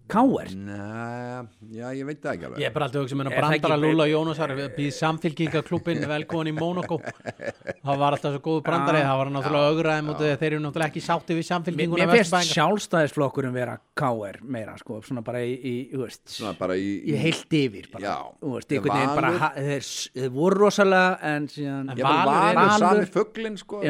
[0.09, 0.49] K.R.
[0.57, 1.43] Nei,
[1.77, 2.61] já, ég veit það ekki alveg.
[2.63, 6.49] Ég er bara alltaf að hugsa með Er það brandara Lúla Jónasar býð samfélkingaklubin velkomin
[6.49, 10.61] í Monaco það var alltaf svo góðu brandari það var náttúrulega augraðið mútið þeir eru
[10.65, 14.39] náttúrulega ekki sátti við samfélkinguna mér finnst sjálfstæðisflokkurum vera K.R.
[14.55, 18.03] meira sko, svona bara í, í, þú veist, Svona bara í, í heilt yfir bara,
[18.07, 18.17] Já.
[18.41, 19.87] þú veist, einhvern veginn bara þeir,
[20.17, 23.81] þeir voru rosalega en síðan En Valur er- valur sami Valur- fugglin sko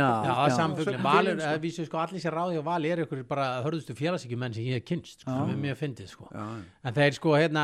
[6.09, 6.25] Félögin, sko.
[6.25, 6.87] sko sér sko, sko.
[6.89, 7.63] En þeir sko, hérna,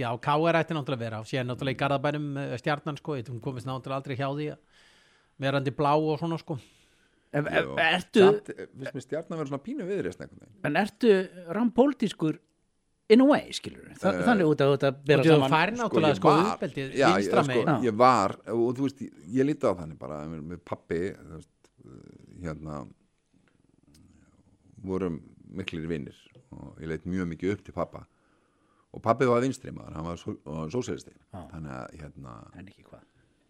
[0.00, 0.58] já, K.R.
[0.60, 4.16] ætti náttúrulega að vera, síðan náttúrulega í Garðabænum eh, stjarnan, sko, ég komist náttúrulega aldrei
[4.18, 4.50] hjá því
[5.40, 6.58] verandi blá og svona sko
[7.32, 7.76] En, Jú.
[7.78, 11.12] ertu, eh, finnst mér stjarnan vera svona pínu veginn en ertu
[11.54, 12.40] rampólitískur
[13.10, 16.28] in a way, skilur Þa, Eh, Þannig út að þetta þú saman fær náttúrulega sko
[16.28, 19.72] ég var- uppbeldið já, ég, sko, ég var og þú veist, ég, ég líti á
[19.78, 21.14] þannig bara með, með pappi
[22.42, 22.86] hérna
[24.82, 25.20] vorum
[25.52, 26.16] miklir vinnir
[26.52, 28.04] og ég leit mjög mikið upp til pappa
[28.94, 31.12] og pappi var vinstri maður, hann var só- sósíalisti.
[31.52, 32.32] Þannig að hérna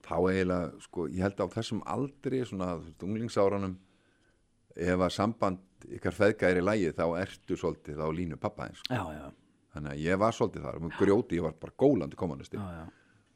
[0.05, 3.77] þá eiginlega, sko, ég held á þessum aldri, svona, þú veist, unglingsárunum
[4.77, 9.01] ef að samband ykkar feðgæri í lægi, þá ertu svolítið á línu pappa eins, Já,
[9.17, 9.31] já,
[9.75, 12.17] þannig að ég var svolítið þar, með grjóti, ég var bara gólandi
[12.61, 12.85] já.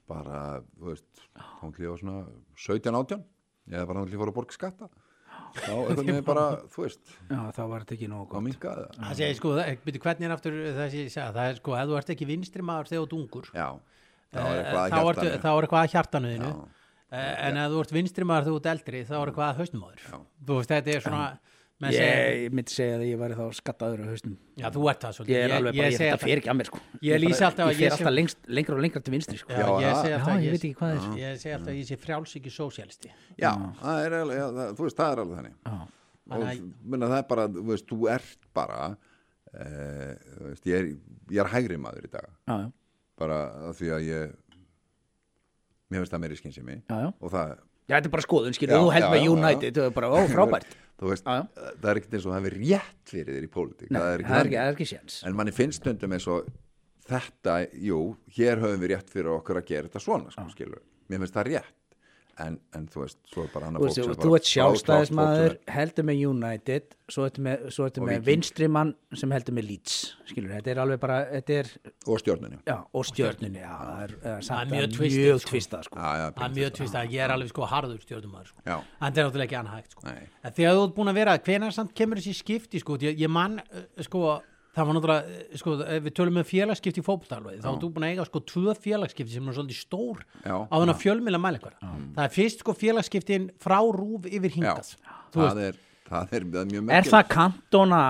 [0.08, 0.40] bara,
[0.78, 2.26] þú veist þá til ég var svona
[2.66, 3.24] 17-18
[3.72, 4.88] eða bara þá til ég fór að borga skatta
[5.54, 6.44] þá einhvern veginn bara,
[6.74, 7.14] þú veist.
[7.30, 8.44] Já þá var þetta ekki nógu gott.
[8.44, 10.78] minkaði það, það segir sko, það- byrju, hvernig er aftur ég
[11.14, 13.68] segja, það er sko, ef þú ert ekki vinstri maður þegar þú ert ungur já.
[14.34, 14.90] Þá eh, er eitthvað að
[15.44, 16.52] þá er eitthvað að hjartanuðinu.
[16.54, 16.70] Já.
[17.14, 19.84] en ef þú ert vinstri maður þegar þú ert eldri þá er eitthvað að hausnum
[19.84, 20.22] á þér.
[20.44, 21.24] Þú veist, þetta er svona
[21.82, 24.34] segja, Ég myndi segja að ég væri þá skattaður á hausnum.
[24.60, 25.34] Já, þú ert það svolítið.
[25.34, 26.78] Ég er alveg bara, ég, þetta alltaf- fer ekki að mér sko.
[26.94, 29.50] Ég Ég ég fer alltaf lengst, lengra og lengra til vinstri sko.
[29.50, 31.18] Já, Já, ég það- segi alltaf að ég ég- veit ekki hvað það er.
[31.24, 33.52] ég segi alltaf að ég sé frjálsíki sósialisti já,
[33.82, 35.54] það er alveg, já, það, þú veist, það er alveg þannig.
[35.64, 35.88] Já,
[36.30, 38.96] og minna, það er bara, þú veist, þú ert bara
[39.54, 39.64] e,
[40.38, 40.86] þú veist, ég er,
[41.30, 42.30] ég er hægri maður í dag.
[42.48, 42.72] Já, já,
[43.18, 44.32] bara af því að ég
[45.90, 46.78] mér finnst það meiri skynsemi.
[46.88, 47.12] Já, já.
[47.20, 49.82] Og það, Já, þetta er bara skoðun, skilur, þú held já, með já, United, þú
[49.84, 50.70] er bara, ó, frábært
[51.02, 51.46] veist, já.
[51.54, 53.90] það er ekkert eins og það hefur rétt fyrir þér í pólitík.
[53.90, 55.20] Nei, það er ekki ekki, ekki séns.
[55.26, 56.50] En manni finnst stundum eins og
[57.08, 58.02] þetta, jú,
[58.38, 60.70] hér höfum við rétt fyrir okkur að gera þetta svona, sko,
[61.10, 61.83] mér finnst það rétt
[62.42, 66.22] en, en þú veist, svo er bara veist, fólk sem þú ert sjálfstæðismæður, heldur með
[66.28, 68.26] United svo ertu með, svo ertu Og með Víking.
[68.30, 69.96] vinstri mann sem heldur með Leeds
[70.30, 71.70] skilur, þetta er alveg bara, þetta er
[72.08, 75.52] og stjórnunni já, og stjörnunni, já, það er, er, samt, mjög sko.
[75.52, 76.00] tvistað, sko.
[76.00, 78.64] já, já, það er mjög tvist að ég er alveg sko harður stjórnumæður sko.
[78.64, 80.16] já, en það er náttúrulega ekki annað hægt sko.
[80.48, 83.60] þegar þú ert búin að vera, hvenær samt kemur þessi skipti sko, ég, ég man,
[83.60, 84.24] uh, sko
[84.74, 88.06] það var náttúrulega, sko, ef við tölum með félagsskipti í fótboltalvegi, þá ert þú búin
[88.08, 90.56] að eiga sko tvö félagsskipti sem er svolítið stór Já.
[90.66, 94.50] á þennan fjölmila mælikvar það er fyrst sko félagsskiptin frá rúf yfir
[95.34, 98.02] Þú það er það er, er mjög Er það kantona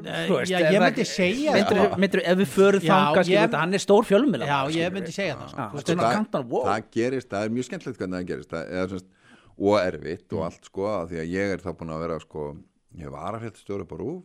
[0.00, 1.94] Eh, þú veist, já, er ég myndi segja það.
[2.00, 5.82] myndirðu- ef við förum þetta, hann er stór fjölmila Já, ég myndi segja það sko.
[5.90, 6.64] Það, kanton, wow.
[6.64, 8.50] það gerist, það er mjög skemmtilegt hvernig það gerist.
[8.54, 9.06] Það er semst,
[9.58, 10.38] og erfitt Mm.
[10.38, 12.56] og allt sko, af því að ég er þá búin að vera sko,
[12.96, 14.22] ég var að frétta stjóra bara úr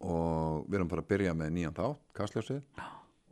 [0.00, 2.62] og við erum bara að byrja með nýjan þátt, kastljósið.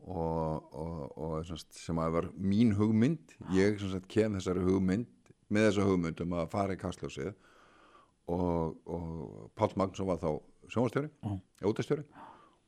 [0.07, 3.35] Og, og, og semst, sem að var mín hugmynd.
[3.55, 5.11] Ég sagt kem þessari hugmynd
[5.51, 7.33] með þessa hugmynd um að fara í kastljósið.
[8.31, 10.31] Og, og Páll Magnússon var þá
[10.71, 11.43] sjónvastjóri, Mm.
[11.71, 12.05] útastjóri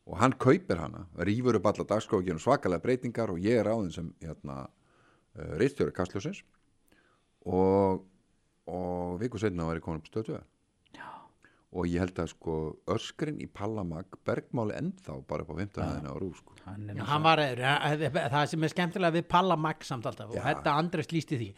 [0.09, 3.31] og hann kaupir hana, rýfur upp alla dagskráð og gerum svakalega breytingar.
[3.35, 4.69] Og ég er áðin sem hérna,
[5.37, 6.43] uh, reistjóri Kastljósins
[7.45, 8.05] og,
[8.67, 10.43] og viku setna var ég komin upp stöðtöða
[11.77, 12.55] og ég held að sko
[12.95, 16.55] öskrin í Pallamag bergmáli ennþá bara upp á 15 hæðina á sko.
[16.69, 20.41] Er nú hann var, eh, það sem er skemmtilega við Palla Magg samt alltaf og
[20.41, 21.51] þetta Andres lísti því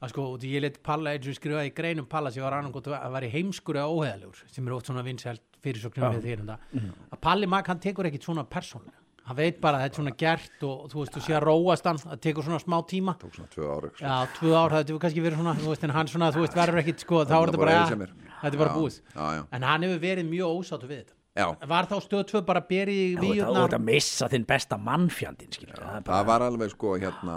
[0.00, 3.12] að sko, ég let Palla eins og skrifa í greinum Palla sem var annarkot að
[3.12, 7.20] vera heimskur eða óheðalegur sem er oft svona vinsælt fyrirsögnum við þér um það að
[7.20, 8.96] Palli Magg hann tekur ekkit svona persónlega
[9.30, 11.86] hann veit bara að þetta er svona gert og þú veist, þú sé að róast
[11.86, 13.14] hann, það tekur svona smá tíma.
[13.20, 14.02] Tók svona tvö ára sko.
[14.02, 16.56] Já, tvö ár, það hefur kannski verið svona þú veist, en hann svona, þú veist,
[16.58, 18.08] verður ekkit sko, þá er þetta bara bara,
[18.42, 19.00] þetta er bara Já, búið.
[19.14, 19.42] já, já.
[19.52, 21.14] en hann hefur verið mjög ósáttu við þetta.
[21.40, 24.76] Já, Var þá stöð tvö bara beri í að- þú ert að missa þinn besta
[24.78, 27.36] mannfjandinn skilur það það var alveg sko hérna,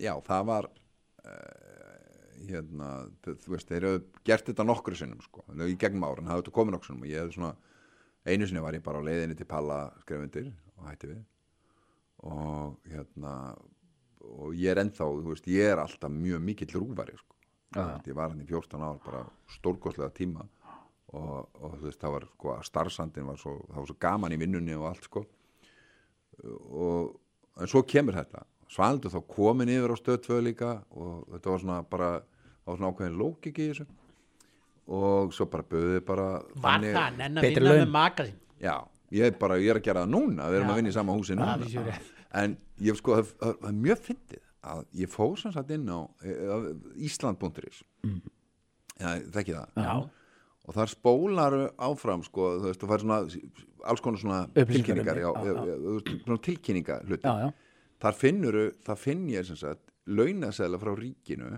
[0.00, 0.68] já það var
[1.26, 1.66] uh,
[2.48, 2.88] hérna,
[3.24, 6.54] þú þú veist, þeir eru gert þetta nokkru sinnum sko, í gegnum árin, það hefði
[6.56, 7.04] komið nokkru sinnum.
[7.06, 7.52] Og ég hefði svona,
[8.26, 11.22] einu sinni var ég bara á leiðinni til Palla skrefundir og hætti við.
[12.26, 13.32] Og hérna
[14.26, 17.35] og ég er ennþá, þú veist, ég er alltaf mjög mikill rúfari sko.
[18.06, 19.22] Ég var hann í 14 ár bara
[19.56, 20.46] stórkostlega tíma
[21.12, 24.40] og, og þú veist, það var sko, starfsandin var svo, það var svo gaman í
[24.40, 25.22] vinnunni og allt sko.
[26.46, 27.14] Og,
[27.60, 28.42] en svo kemur þetta.
[28.72, 32.80] Svaldur þá komin yfir á stöð 2 líka og þetta var svona bara það var
[32.80, 33.86] svona ákveðin lókik í þessu.
[34.96, 36.26] Og svo bara böði bara
[36.62, 38.74] Var það nenn að vinna með maka sín já,
[39.14, 40.72] ég er bara, ég er að gera það núna við erum Já.
[40.72, 41.96] að vinna í sama húsi núna.
[42.42, 46.70] en ég sko, það er mjög fyndið að ég fór sem sagt inn á eh,
[47.06, 48.20] Ísland.is mm.
[49.00, 49.92] já, þekki það Já.
[50.66, 51.58] og þar spólar
[51.88, 53.20] áfram sko, þú veist, þú fær svona
[53.86, 55.54] alls konar svona um tilkynningar já, já,
[56.24, 57.36] svona tilkynninga hluti
[58.02, 61.54] þar finnur þar finn ég sem sagt launaseðla frá ríkinu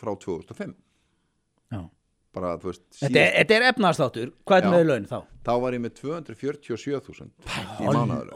[0.00, 0.74] frá 2005
[1.74, 1.80] já.
[2.36, 5.18] bara veist Þetta er, þetta er efnaðastáttur, hvað er með laun þá?
[5.46, 7.30] þá var ég með 247.000
[7.80, 8.34] í mánaður.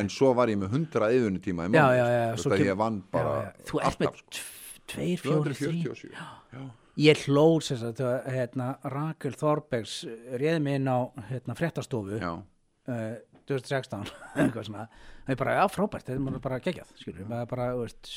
[0.00, 2.76] En svo var ég með 100 yfirnu tíma í Já, já, já, að kem- ég
[2.80, 3.64] vann bara Já, já.
[3.70, 4.54] Þú ert með alltaf sko.
[4.88, 6.12] 2, 4, 3 247
[6.56, 6.62] já,
[6.98, 9.96] ég hló sem sagt þegar, hérna, Rakel Þorbergs
[10.40, 12.32] réði mig inn á hérna, fréttastofu já,
[12.88, 13.16] uh,
[13.48, 14.08] 2016
[14.40, 14.86] eitthvað svona,
[15.26, 16.16] það er bara, já frábært þetta
[17.42, 18.10] er bara veist,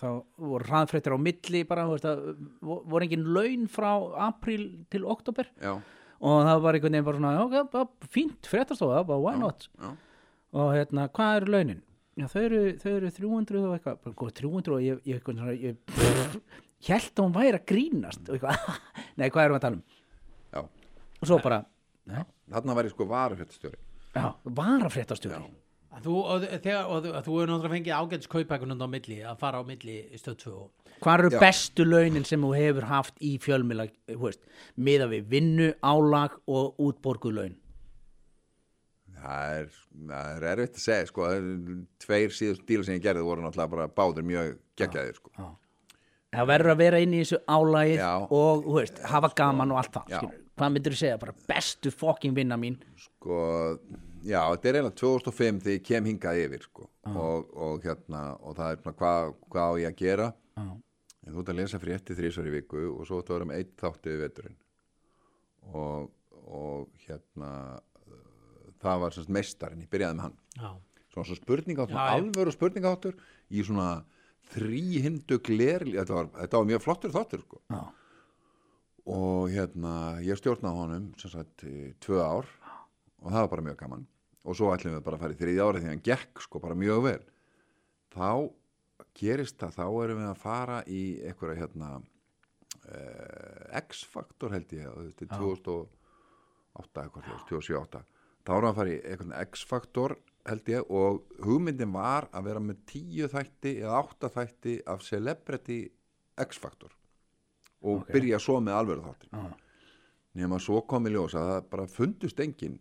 [0.00, 0.06] þá
[0.44, 2.22] voru hraðfréttir á milli bara, veist, að
[2.64, 3.90] vo- voru engin laun frá
[4.28, 5.74] apríl til oktober já,
[6.24, 9.68] og það var einhvern veginn bara svona, já, já, fínt fréttastofa, bara why not?
[9.80, 9.92] já.
[10.54, 11.80] Og hérna, hvað eru launin?
[12.14, 15.40] Já, þau eru, þau eru 300 og eitthvað, bara góð 300 og ég, ég, eitthvað
[15.40, 16.36] svona, ég pff,
[16.88, 18.78] held að hún væri að grínast og eitthvað,
[19.18, 19.82] nei, hvað erum við að tala um?
[20.54, 20.62] já.
[21.24, 21.58] Og svo bara,
[22.12, 22.22] nei,
[22.54, 23.78] þarna var ég sko varufréttastjóri
[24.14, 24.26] já,
[24.60, 25.42] var að fréttastjóri
[25.94, 29.18] Að Þú, og, þegar, og, þú- að þú hefur náttúrulega fengið ágætis kaupækunum á milli
[29.30, 31.38] að fara á milli stöð 2 og Hvað eru Já.
[31.44, 34.42] bestu launin sem þú hefur haft í fjölmila, þú veist,
[34.74, 37.54] miða við vinnu, álag og útborguð laun?
[39.24, 39.74] Það er,
[40.20, 41.28] er erfitt að segja sko,
[42.04, 45.50] tveir síðust díla sem ég gerði voru náttúrulega bara báður mjög geggjaðir sko.
[46.34, 48.12] Það verður að vera inn í þessu álagið Já.
[48.34, 50.20] og, veist, hafa gaman og allt það, Já.
[50.54, 52.76] Hvað myndir þú segja, bara bestu fokking vinna mín?
[53.00, 53.38] sko,
[54.22, 56.88] já, þetta er eiginlega 2005 þegar ég kem hingað yfir sko.
[57.10, 60.68] og, og hérna og það er svona hvað hva á ég að gera Já.
[61.26, 64.12] en þú ert að lesa frétti þrísvar í viku og svo þú erum eitt þáttið
[64.14, 64.56] við veturinn
[65.74, 66.10] og,
[66.46, 67.50] og hérna
[68.82, 70.38] það var semst meistarinn, ég byrjaði með hann.
[70.58, 70.70] Já,
[71.14, 73.18] svona svo spurningáttur, alvöru spurningáttur
[73.50, 73.90] í svona
[74.54, 77.60] þríhindu glerli, þetta var, þetta var mjög flottur þáttur sko.
[77.72, 77.84] Já.
[79.04, 79.94] og hérna
[80.24, 81.64] ég stjórnaði honum sem sagt
[82.00, 82.46] tvö ár
[83.20, 84.06] og það var bara mjög gaman.
[84.44, 86.76] Og svo ætlum við bara að fara í þriðja ári því hann gekk sko bara
[86.76, 87.20] mjög vel.
[88.14, 88.30] Þá
[89.18, 91.90] gerist það, þá erum við að fara í einhverja hérna
[92.88, 98.02] eh, X-faktor held ég veist, í 2008 eitthvað, svoleiðis, 2007-2008
[98.44, 102.60] þá erum við að fara í einhvern X-faktor held ég og hugmyndin var að vera
[102.60, 105.78] með tíu þætti eða átta þætti af Celebrity
[106.44, 106.92] X-faktor
[107.84, 108.12] og Ok.
[108.12, 109.54] byrja svo með alvöru þáttin Já.
[110.40, 112.78] nema svo kom í ljós að það bara fundust engin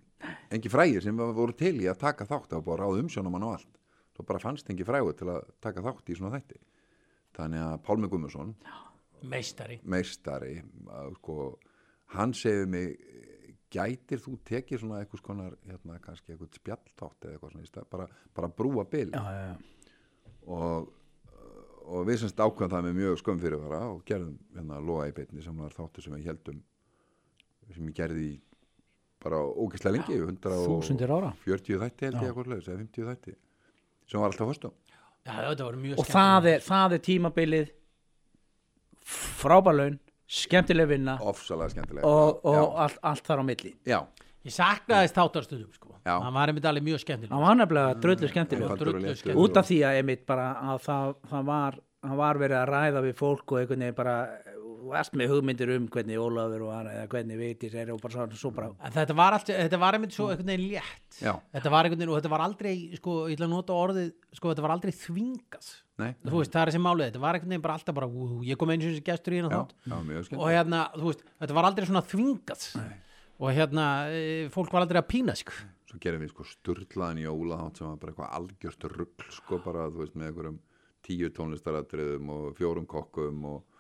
[0.52, 3.56] engin frægir sem voru til í að taka þátt það var bara ráð umsjónumann og
[3.58, 3.80] allt
[4.16, 6.60] svo bara fannst engin frægur til að taka þátt í svona þætti
[7.36, 8.56] þannig að Pálmi Gummarsson
[9.24, 10.58] meistari meistari
[10.88, 11.60] að, sko,
[12.16, 12.98] hann segir mig
[13.74, 17.88] gætir þú tekið svona eitthvað skonar hérna kannski eitthvað spjalltátt eða eitthvað svona í stað,
[17.94, 19.10] bara, bara brúa bil?
[19.10, 19.56] Já, já, já.
[20.58, 20.92] og,
[21.84, 25.46] og við semst ákvæðum það með mjög skömm fyrirvara og gerðum hérna loga í beinni
[25.46, 26.62] sem var þáttur sem við heldum
[27.74, 28.32] sem ég gerði
[29.24, 31.32] bara ógeðslega lengi 140 Þúsundir ára.
[31.84, 33.36] þætti held ég eitthvað eða 50 þætti
[34.12, 34.52] sem var alltaf
[35.80, 37.70] mjög Og það er, það er tímabilið,
[39.14, 43.74] frábærlaun, skemmtileg vinna ofsalega skemmtilega og, og allt, allt þar á milli.
[43.88, 44.00] já,
[44.44, 45.96] ég saknaðist þáttarstundum sko.
[46.04, 46.18] Já.
[46.20, 48.70] hann var einmitt alveg mjög skemmtileg Það var nefnilega dröllu skemmtileg.
[48.70, 48.92] Léttur.
[49.00, 49.42] skemmtilegur.
[49.44, 53.14] Út af því að einmitt bara að það, það var var verið að ræða við
[53.20, 54.16] fólk og einhvern veginn bara
[54.94, 58.40] varst með hugmyndir um hvernig Ólafur og hann eða hvernig veitis er og bara svo,
[58.40, 61.18] svo bara En þetta var, allt, þetta var einmitt svo einhvern veginn létt.
[61.20, 64.54] Þetta var einhvern veginn og þetta var aldrei sko, ég ætla að nota orðið, sko,
[64.54, 65.70] þetta var aldrei þvingað.
[66.02, 68.42] Nei, þú veist, það er þessi málið, þetta var einhvern veginn bara alltaf bara, ú,
[68.48, 69.76] ég kom einu sinni gestur í hérna já, þátt.
[69.92, 72.68] já, mjög og hérna, þú veist, þetta var aldrei svona þvingað.
[73.44, 74.24] Og hérna, e,
[74.54, 75.54] fólk var aldrei að pína sig.
[75.90, 79.90] Svo gerðum við sko sturlaðan í jólahátt sem var bara eitthvað algjört rugl sko bara,
[79.94, 80.60] þú veist, með einhverjum
[81.04, 83.73] tíu tónlistaratriðum og fjórum kokkum og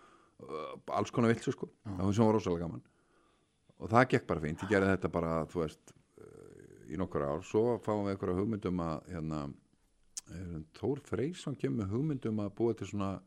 [0.97, 1.69] alls konar viltu sko.
[1.85, 2.85] Það var rosalega gaman.
[3.79, 7.43] Og það gekk bara fínt, ég gerði þetta bara, þú veist uh, í nokkur ár,
[7.47, 9.43] svo fáum við einhverja hugmyndum að hérna,
[10.77, 13.17] Þór Freysson kemur hugmyndum að búa til svona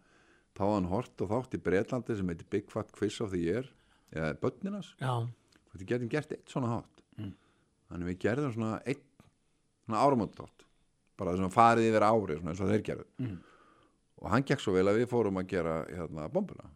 [0.57, 3.69] táðan hort og þátt í Bretlandi sem heitir Big Fat Quiz of the Year
[4.15, 5.13] eða börninas já,
[5.75, 7.03] við getum gert eitt svona hátt
[7.91, 9.05] þannig við gerðum svona eitt
[9.85, 10.65] svona áramóttátt
[11.17, 13.07] bara þessum farið yfir ári svona eins og þeir gerðu.
[13.23, 13.37] Mm.
[14.23, 16.71] og hann gekk svo vel að við fórum að gera hérna bombuna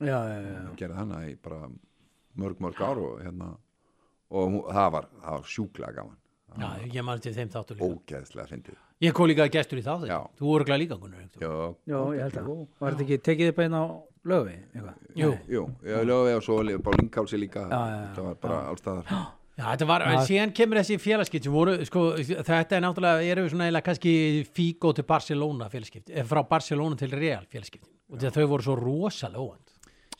[0.00, 1.68] já, já, já, við gerðum hana í bara
[2.40, 3.52] mörg mörg ár og hérna
[4.34, 6.18] og hún, það, var, það var sjúklega gaman.
[6.54, 7.86] Já, ég maður til þeim þáttu líka.
[7.90, 8.82] ógeðslega fyndið.
[9.02, 11.54] Ég kom líka gestur í þáttu, þú voru glæð líka Gunnar, já,
[11.90, 12.50] já, ég held að.
[12.80, 13.84] Var þetta ekki tekið upp einn á
[14.24, 14.58] löfi?
[15.18, 15.32] Jú.
[15.50, 17.66] jú, ég lögði og svo bara linkálsi líka.
[17.66, 18.12] Já, já, já.
[18.18, 22.00] það var bara allstaðar Já, þetta var, en síðan kemur þessi félagskipt sem voru, sko,
[22.18, 24.14] þetta er náttúrulega, erum við svona eiginlega kannski
[24.50, 28.66] Figo til Barcelona félagskipt, eh, frá Barcelona til Real félagskipt, og því að þau voru
[28.66, 29.63] svo rosalega óvand,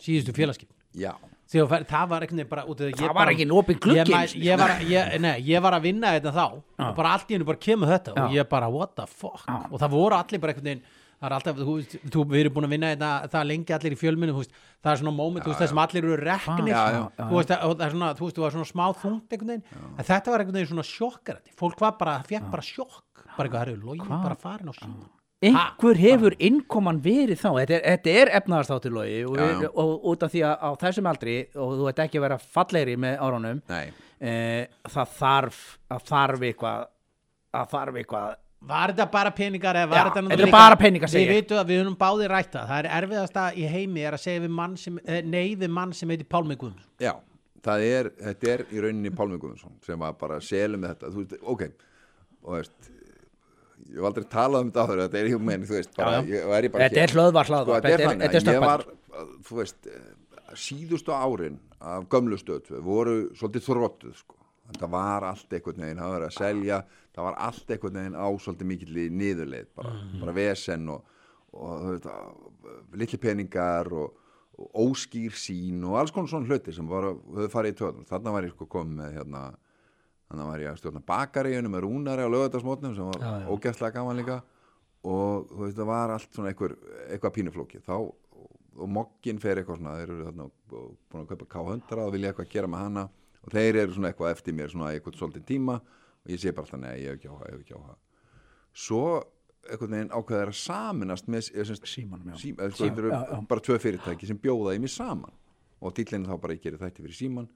[0.05, 0.73] síðustu félagskipt
[1.05, 1.13] já,
[1.51, 4.17] þegar það var veginn bara út af því að ég Það var ekki opinn gluggi
[4.17, 7.31] ég, ég, var, að- ég, nei, ég var að vinna þetta þá og bara allt
[7.31, 8.37] í hennu bara kemur þetta og Já.
[8.41, 9.43] ég bara what the fuck?
[9.49, 9.59] Já.
[9.71, 10.85] og það voru allir bara einhvern veginn
[11.25, 13.95] það er alltaf, þú, veist, þú, við erum búin að vinna þetta, það lengi allir
[13.95, 16.75] í fjölminu, þú veist, það er svona moment, þú veist, það sem allir eru reknir.
[16.75, 19.53] Þú veist, það, og það er svona, þú veist, þú var svona smá þungt einhvern
[19.55, 21.55] veginn, en þetta var einhvern veginn svona sjokkarandi.
[21.63, 23.25] Fólk var bara, fekk bara sjokk.
[23.39, 25.09] Bara eitthvað, herru, logi bara farin á síma
[25.51, 27.49] einhver hefur innkoman verið þá.
[27.61, 29.71] Þetta er, þetta er efnaðarstáttilógi og, Já, við- já.
[29.85, 32.97] og út af því að á þessum aldri og þú ert ekki að vera fallegri
[33.05, 33.85] með árunum Nei,
[34.21, 34.33] e,
[34.89, 36.89] það þarf að þarf eitthvað
[37.55, 38.33] að þarf eitthvað.
[38.65, 41.59] Var þetta bara peningar eða var þetta náttúrulega þetta er bara peningar, segi Við veitum
[41.61, 42.79] að við höfum báði rætta Það.
[42.79, 46.09] Er erfiðasta í heimi er að segja við mann sem, eh, nei við mann sem
[46.09, 47.13] heitir Pálmi Guðmunds já,
[47.61, 51.27] það er þetta er í rauninni Pálmi Guðmundsson sem var bara selum með þetta, þú
[51.27, 51.67] veist, ok
[52.45, 52.89] og veist
[53.91, 56.41] ég hef aldrei talað um þetta áður, þetta er hjá menn þú veist, bara, Já,
[56.41, 56.71] já.
[56.75, 60.09] þetta er hlöðvar hlaðvar sko, þetta er er var, stökkbætt þú veist eh,
[60.65, 64.37] síðustu árin af gömlu stöðtöð voru svolítið þróttuð sko.
[64.73, 66.79] þetta var allt einhvern veginn það var að selja,
[67.15, 71.05] það var allt einhvern veginn á svolítið mikill niðurleið bara, bara vesen og,
[71.53, 74.15] og að- litli peningar og,
[74.57, 78.33] og óskýr sín og alls konar svona hluti sem var, höfðu farið í töðum þarna
[78.39, 79.43] var ég sko komið með hérna
[80.31, 84.21] þannig var ég að stjórna bakaríunum með rúnari á lögatarsmótnum sem var Já, ógæstlega gaman
[84.21, 84.39] líka.
[85.05, 86.77] Og þú veist það var allt svona einhver,
[87.11, 87.97] eitthvað pínuflóki þá
[88.75, 92.51] og moggin fer eitthvað svona þeir eru þarna búin að kaupa K100 og vilja eitthvað
[92.55, 93.05] gera með hana.
[93.45, 95.77] Og þeir eru svona eitthvað eftir mér svona eitthvað svolítið tíma.
[96.25, 97.97] Og ég sé bara alltaf nei, ég hef ekki áhuga, ég hef ekki áhuga.
[98.85, 99.05] Svo
[99.65, 103.37] einhvern veginn ákveðar að saminast með sagt, Símanum, sím, eða, sko, já, já.
[103.49, 105.37] bara tvö fyrirtæki sem bjóða í mig saman.
[105.85, 107.49] Og dýllinu þá bara ég gerir þætti fyrir síman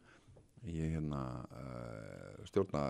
[0.66, 1.22] ég hérna
[1.54, 2.82] uh, stjórna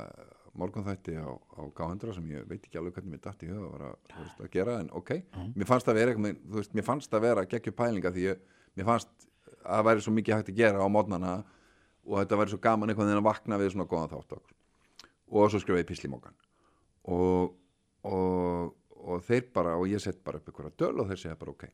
[0.58, 4.16] morgunþætti á, á K100 sem ég veit ekki alveg hvernig mér datt í huga að,
[4.42, 5.12] að gera en ok,
[5.54, 8.42] mér fannst það vera eitthvað, veist, mér fannst það vera geggju pælinga því ég,
[8.78, 9.28] mér fannst
[9.58, 11.32] að það væri svo mikið hægt að gera á mótnana
[12.08, 14.38] og þetta væri svo gaman einhvern veginn að vakna við svona góðan þátt
[15.28, 16.36] og svo skrifa ég píslimókan
[17.12, 17.52] og,
[18.08, 21.54] og, og þeir bara og ég sett bara upp einhverja döl og þeir segja bara
[21.54, 21.68] ok.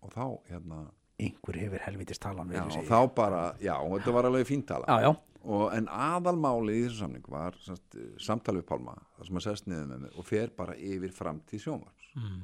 [0.00, 0.78] Og þá hérna
[1.20, 5.10] einhver hefur helvitist talan já, og þá bara, já, þetta var alveg fíntala já, já,
[5.44, 9.66] og en aðalmálið í þessu samning var semst, samtali við Pálma þar sem að sest
[9.70, 12.10] niður með mig og fer bara yfir framtíð sjónvarps.
[12.16, 12.40] Mm.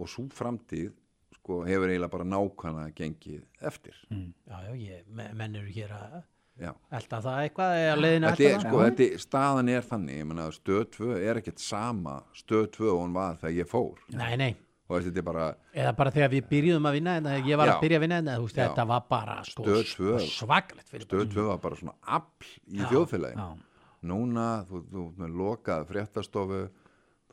[0.00, 0.92] og svo framtíð
[1.36, 3.96] sko, hefur eiginlega bara nákvæmlega gengið eftir.
[4.10, 6.22] Já, já, ég, me- menn eru hér að
[6.62, 6.72] já.
[6.90, 10.18] elda það eitthvað eða leiðinu Þetta er, elda sko, það þetta, er- staðan er þannig
[10.22, 13.98] ég meina, stöð 2 er ekkert sama stöð 2 og hún var þegar ég fór.
[14.16, 14.56] Nei, nei,
[14.92, 17.74] og þetta er bara eða bara þegar við byrjuðum að vinna en ég var Já.
[17.74, 20.18] að byrja að vinna en þú veist, þetta var bara sko, Stöð tvö.
[20.28, 23.48] svakalegt fyrir stöð 2 var bara svona afl í já.
[24.02, 26.62] núna, þú, þú ert með lokað fréttastofu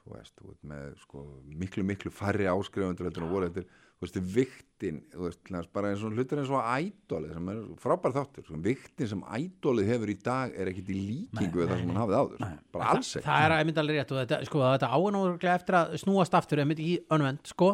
[0.04, 1.22] þú veist, þú ert með sko,
[1.62, 3.68] miklu, miklu færri áskrifundur heldur en voru er,
[4.00, 8.16] þú veist, viktin þú veist, bara eins og hlutur eins og ædolið sem er frábær
[8.16, 11.92] þáttur sko, viktin sem ædolið hefur í dag er ekkit í líkingu við það sem
[11.92, 12.50] hann hafið áður sko.
[12.78, 13.28] bara alls ekki.
[13.28, 16.84] Það er einmitt alveg rétt og þetta, sko, þetta áinúruglega eftir að snúast aftur einmitt
[16.84, 17.74] í önvend, sko.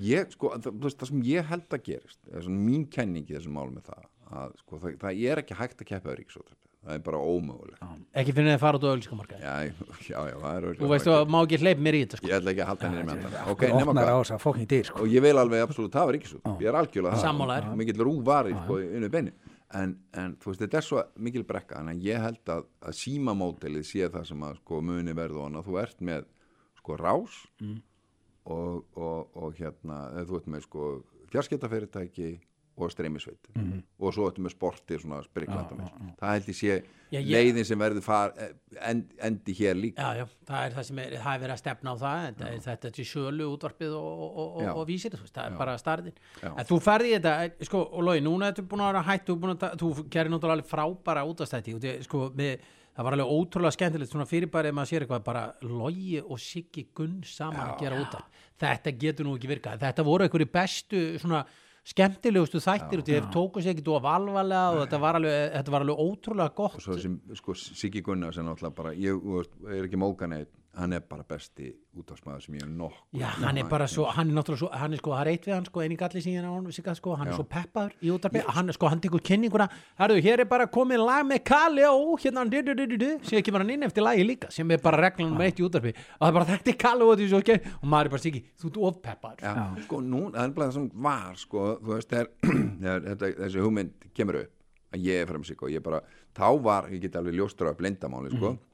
[0.00, 3.34] Ég, sko, það, veist, það sem ég held að gerist er svona mín kenning í
[3.36, 6.14] þessum málum með það að sko, það, það er ekki hægt að keppa
[6.84, 7.84] það er bara ómögulegt.
[8.20, 9.54] Ekki fyrir að fara út á ölskamarkaði já,
[10.04, 12.20] já, já, það er Þú örugglega veist, bara þú má ekki hleyp mér í þetta,
[12.20, 12.28] sko.
[12.28, 14.20] Ég ætla ekki að halda henni með það ok, okay, nema opnar á hvað.
[14.20, 15.00] þess að fókning dýr sko.
[15.00, 17.24] og ég vil alveg absolutt hafa ríkisút ég er algjörlega það.
[17.24, 17.70] Sammálaður.
[17.72, 19.34] Og mikill rúf var í sko, innu beini
[19.74, 21.80] en, en þú veist, þetta er svo mikil brekka.
[21.82, 25.80] En ég held að, að símamódelið sé það sem að sko muni verðu og þú
[25.82, 26.28] ert með
[26.78, 27.40] sko rás
[28.44, 30.90] og, og, og hérna eða þú ert með sko
[31.32, 32.34] fjarskiptafyrirtæki
[32.74, 36.82] og streymisveit og svo ertu með sporti svona spriklanda það held ég sé
[37.14, 38.32] Já, leiðin sem verður far,
[38.88, 40.02] end, endi hér líka.
[40.02, 42.48] Já, já, það er það sem er, það er verið að stefna á það þetta,
[42.48, 44.70] er, þetta til sölu útvarpið og, og, og, Já.
[44.72, 46.48] og vísir, það er bara starðin Já.
[46.50, 49.90] en þú ferði þetta, eh, sko, og logi núna ertu búin að vera hætt, þú,
[49.94, 51.76] er gerir náttúrulega frábæra útastætti
[52.08, 52.66] sko, með,
[52.96, 57.20] það var alveg ótrúlega skemmtilegt svona fyrirbærið maður sér eitthvað bara logi og Siggi Gunn
[57.28, 59.80] saman að gera útaf þetta getur nú ekki virkað.
[59.82, 61.44] Þetta voru einhverju bestu svona
[61.84, 65.84] skemmtilegustu þættir og þeir tóku sér ekkert of alvarlega og þetta var alveg, þetta var
[65.84, 66.76] alveg ótrúlega gott.
[66.80, 70.36] Og svo sem sko Siggi Gunnar sem náttúrulega bara ég þú veist, er ekki mókan
[70.38, 74.06] eitt hann er bara besti útafsmaður sem ég hef nokkuð Já, hann er bara svo,
[74.10, 76.22] hann er náttúrulega svo, hann er sko, það er eitt við hann sko, eini galli
[76.24, 77.38] síðan á hann, sigga, sko, hann er Já.
[77.38, 79.68] svo peppaður í útarpi, hann er sko, hann tekur kynninguna,
[80.00, 83.86] herru, hér er bara komið lag með Kalli og hérna, du, sem ekki bara inn
[83.86, 86.50] eftir lagi líka, sem er bara reglan nummer eitt í útarpi, og það er bara
[86.50, 88.82] þetta er Kalli og þetta er svo ekki, og maður er bara siggi, þú ert
[88.90, 89.46] of peppaður.
[89.46, 92.30] Já, sko, nú, það er bara það sem var sko, þú veist, þegar,
[92.82, 96.00] þegar þetta, þessi hugmynd kemur upp að ég er frem sig og ég bara,
[96.34, 98.54] þá var, ég get alveg ljóstur af blindamáli, sko.
[98.54, 98.73] Mm.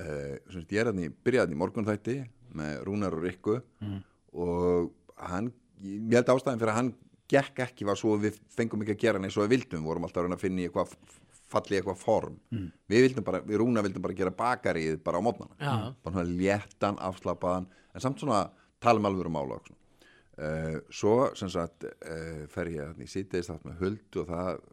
[0.00, 2.16] Uh, ég er þannig, byrjaði þannig í morgunþætti
[2.54, 3.58] með Rúnar og Rikku
[4.34, 4.92] og
[5.30, 6.94] hann, ég held ástæðin fyrir að hann
[7.30, 9.90] gekk ekki var svo við fengum ekki að gera hann eins og við vildum, við
[9.90, 10.92] vorum alltaf að finna í eitthvað
[11.54, 12.36] falli eitthvað form.
[12.90, 15.94] Við vildum bara, við Rúna vildum bara gera bakarið bara á mótnana Já.
[16.02, 18.50] bara svona léttan, afslappaðan en samt svona
[18.82, 19.80] tala um alvöru mála og svona.
[20.34, 24.64] Uh, svo sem sagt uh, fer ég í sítið þátt með huld og það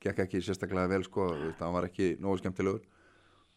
[0.00, 1.26] gekk ekki sérstaklega vel sko,
[1.58, 2.80] hann var ekki nógu skemmtilegur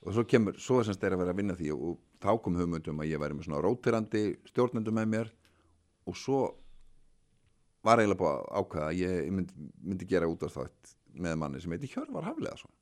[0.04, 2.60] og svo kemur, svo er semst er að vera að vinna því og þá kom
[2.60, 5.34] hugmyndum að ég væri með svona rótirandi stjórnendum með mér.
[6.10, 6.44] Og svo
[7.84, 11.62] var eiginlega búið að ákveða að ég myndi, myndi gera út af það með manni
[11.64, 12.74] sem heiti Hjörvar Hafleðarsson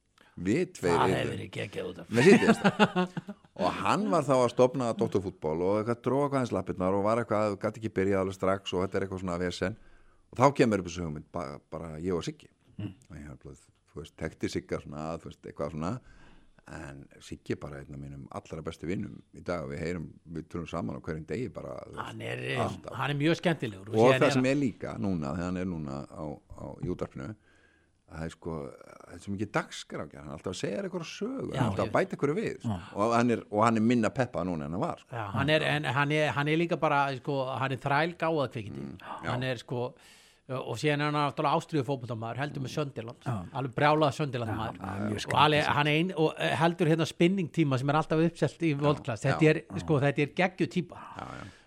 [0.42, 1.02] við tveir
[3.62, 7.22] og hann var þá að stopna doktorfútból og eitthvað dróða hvað hans lappirnar og var
[7.22, 9.78] eitthvað, gæti ekki byrjað alveg strax og þetta er eitthvað svona vesen.
[10.32, 12.48] Og þá kemur upp þessu hugmynd bara, bara ég og Siggi.
[12.80, 13.28] Og ég
[13.98, 15.94] veist, tekti Sigga svona, veist, eitthvað svona
[16.72, 20.68] en Siggi bara einn af mínum allra bestu vinnum í dag við heyrum, við tölum
[20.72, 22.44] saman á hverjum degi bara, hann er,
[22.96, 26.24] hann er mjög skemmtilegur og það sem er líka núna þegar hann er núna á,
[26.32, 27.28] á júdarpinu
[28.12, 31.52] það er sko það er svo mikið dagskrá hann er alltaf að segja eitthvað sögu
[31.52, 32.80] hann er alltaf að bæta eitthvað við sko.
[32.96, 35.16] og, hann er, og hann er minna peppa núna en hann var sko.
[35.16, 38.52] Já, hann, er, en, hann, er, hann er líka bara sko, hann er þræl gáðað
[38.56, 38.98] kvikindi Mm,
[39.28, 39.86] hann er sko
[40.58, 45.64] og síðan er hann náttúrulega ástriðu fótboltamaður heldur með Söndiland, alveg brjálað Söndiland og alveg,
[45.78, 49.48] hann er ein og eh, heldur hérna spinningtíma sem er alltaf uppselt í voldklass, þetta
[49.48, 51.02] já, er, sko, þetta er geggju típa.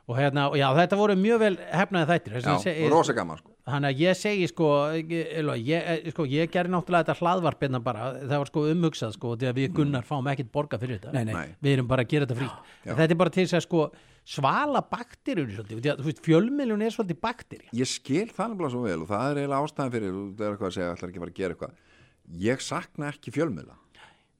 [0.04, 2.38] Og hérna, og já, þetta voru mjög vel hefnaði þættir
[2.84, 3.53] og rosa gaman sko.
[3.64, 5.12] Þannig að ég segi sko, ég,
[5.64, 9.48] ég, eh, sko, ég gerði náttúrulega þetta hlaðvarpina bara, það var sko umhugsað sko, því
[9.48, 11.14] að við Gunnar fáum ekkert borga fyrir þetta.
[11.16, 11.32] Nei, nei.
[11.38, 11.54] Nei.
[11.64, 12.74] Við erum bara að gera þetta frítt.
[12.84, 13.86] Þetta er bara til þess að sko
[14.24, 17.70] svala bakterjur svolítið, því að þú veist, fjölmiljun er svolítið bakterja.
[17.76, 20.68] ég skil það nefnilega svo vel og það er eiginlega ástæðan fyrir það er eitthvað
[20.68, 21.74] að segja, ætlar ekki að fara að gera eitthvað
[22.44, 23.76] ég sakna ekki fjölmiðla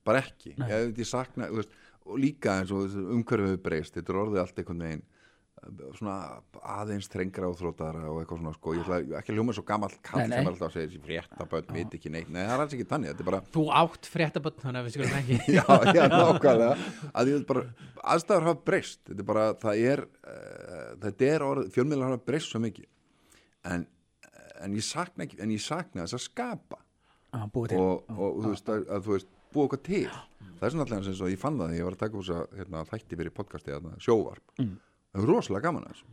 [0.08, 4.20] bara ekki, ég, ég sakna þú veist, og líka eins og umhverfið breyst, þetta er
[4.22, 5.04] orðið allt einhvern veginn
[5.96, 6.16] svona
[6.74, 9.94] aðeins þrengra og þrótara og eitthvað svona sko, ég ætla ekki að hljóma svo gamall
[10.04, 13.12] kall sem alltaf að þessi fréttaböld, veit ekki neitt, nei það er alls ekki þannig,
[13.12, 15.38] þetta er bara Þú átt fréttaböld, þannig að við skulum ekki.
[15.56, 16.88] já, já, nákvæmlega.
[17.12, 17.64] Að ég vil bara,
[18.14, 19.00] aðstæður hafa breyst.
[19.08, 22.88] Þetta er bara, það er uh, þetta er orð, fjölmiðlar hafa breyst svo mikið.
[23.70, 23.86] En,
[24.64, 26.80] en ég sakna ekki, en ég sakna þess að skapa.
[27.54, 27.80] Búið til.
[27.80, 30.02] Og, og þú veist, að, að þú veist búa eitthvað til,
[30.58, 32.26] það er svona alltaf eins og ég fann það þegar ég var að taka úr
[32.26, 34.52] þess að hérna, þætti fyrir podcasti, hérna, sjóvarp.
[34.60, 34.74] Mm.
[35.14, 36.06] Það er rosalega gaman að þessu.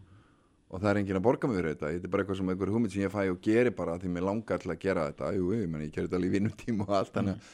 [0.72, 2.70] Og það er enginn að borga mig fyrir þetta, þetta er bara eitthvað sem einhver
[2.72, 5.50] hugmynd sem ég fæ og geri bara því mér langar til að gera þetta, jú,
[5.58, 7.50] ég meni, ég geri þetta alveg í vinnutíma og allt, að-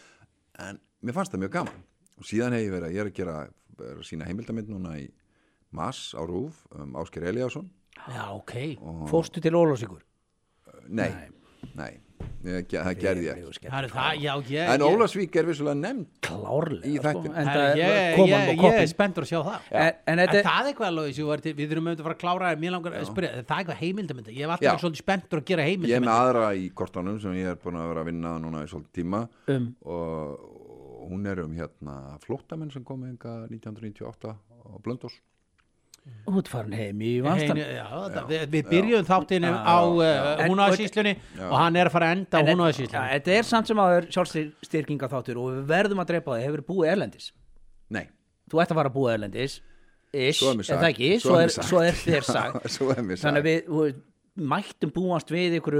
[0.67, 1.79] en mér fannst það mjög gaman.
[2.17, 3.37] Og síðan hef ég verið, ég er að gera
[3.77, 5.07] er að sína heimildamind núna í
[5.71, 7.69] Mass á Rúf, um, Ásker Eliasson
[8.07, 8.53] Já, ok.
[9.09, 10.01] Fórstu til Ólafsíkur
[10.87, 11.09] nei,
[11.75, 12.01] nei, ge-
[12.47, 13.67] það gerði ég ekki.
[13.67, 14.71] Það er það, já, ég...
[14.73, 19.69] en Ólafsvík er vissulega nefnd Klárlega Í sko, það ég, er spenntur að sjá það.
[19.71, 22.17] En, en En það er eitthvað alveg sem var til, við þurfum auðvitað að fara
[22.17, 25.03] að klára það, mér langar að spyrja, það er eitthvað heimildamönda, ég hef alltaf svolítið
[25.03, 26.17] spenntur að gera Ég er með heimildamönda.
[26.27, 29.23] aðra í kortanum sem ég er búin að vera að vinna núna í svolítið tíma.
[29.53, 30.45] Um, og
[31.07, 35.15] hún er um hérna flóttamenn sem kom enga 1998 á Blöndós
[36.27, 37.59] útfarin heim í vanstan
[38.27, 40.01] við, við byrjuðum þáttinu á uh,
[40.43, 41.13] En- húnáðsíslunni
[41.47, 42.97] og hann er að fara að enda á En- húnáðsíslunni.
[42.99, 46.65] ja, Þetta er samt sem aður sjálfstyrkinga þáttur og við verðum að dreipa það, hefur
[46.71, 47.29] búið erlendis?
[47.95, 48.05] Nei,
[48.51, 49.57] Þú ætti að fara að búið erlendis
[50.17, 50.89] Ish, Svo er mér er það sagt.
[50.91, 51.31] ekki, Svo
[51.67, 52.69] svo er er, er þér sagt.
[52.77, 53.97] Svo er mér Þannig að við
[54.51, 55.79] mættum búast við ykkur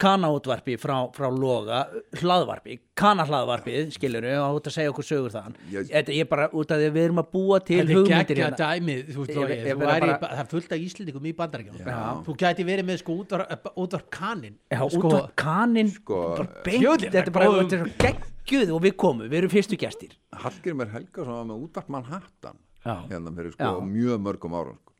[0.00, 1.80] kanaútvarpi frá, frá loga
[2.20, 6.46] hlaðvarpi, kanahlaðvarpið skilur við og út að segja okkur sögur þaðan Ég- Þetta er bara
[6.56, 9.50] út af því að við erum að búa til hugmyndir hérna dæmið, þú veist, Ég-
[9.50, 11.78] ég- þú bara- það er fullt af Íslendingum í bandaríkjum.
[11.84, 12.22] Já.
[12.26, 14.56] Þú gæti verið með sko útvarp, útvarp kanin.
[14.70, 18.82] Já, sko, útvarp kanin Sko, bara beint, Fjöðlir, þetta er bara er svo geggjuð og
[18.82, 22.96] við komum, við erum fyrstu gestir Hallgrimur Helgason var með útvarp Manhattan Já.
[23.10, 23.80] hérna fyrir sko Já.
[23.84, 24.92] mjög mörgum árum sko.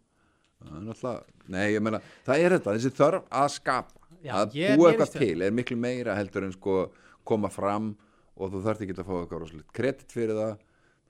[0.60, 4.56] það er náttúrulega, nei ég meina það er þetta, þessi þörf að skapa Já, að
[4.58, 6.90] ég- búa eitthvað til er miklu meira heldur en sko
[7.24, 7.92] koma fram
[8.36, 10.58] og þú þarft ekki að fá eitthvað rosalegt kredit fyrir það.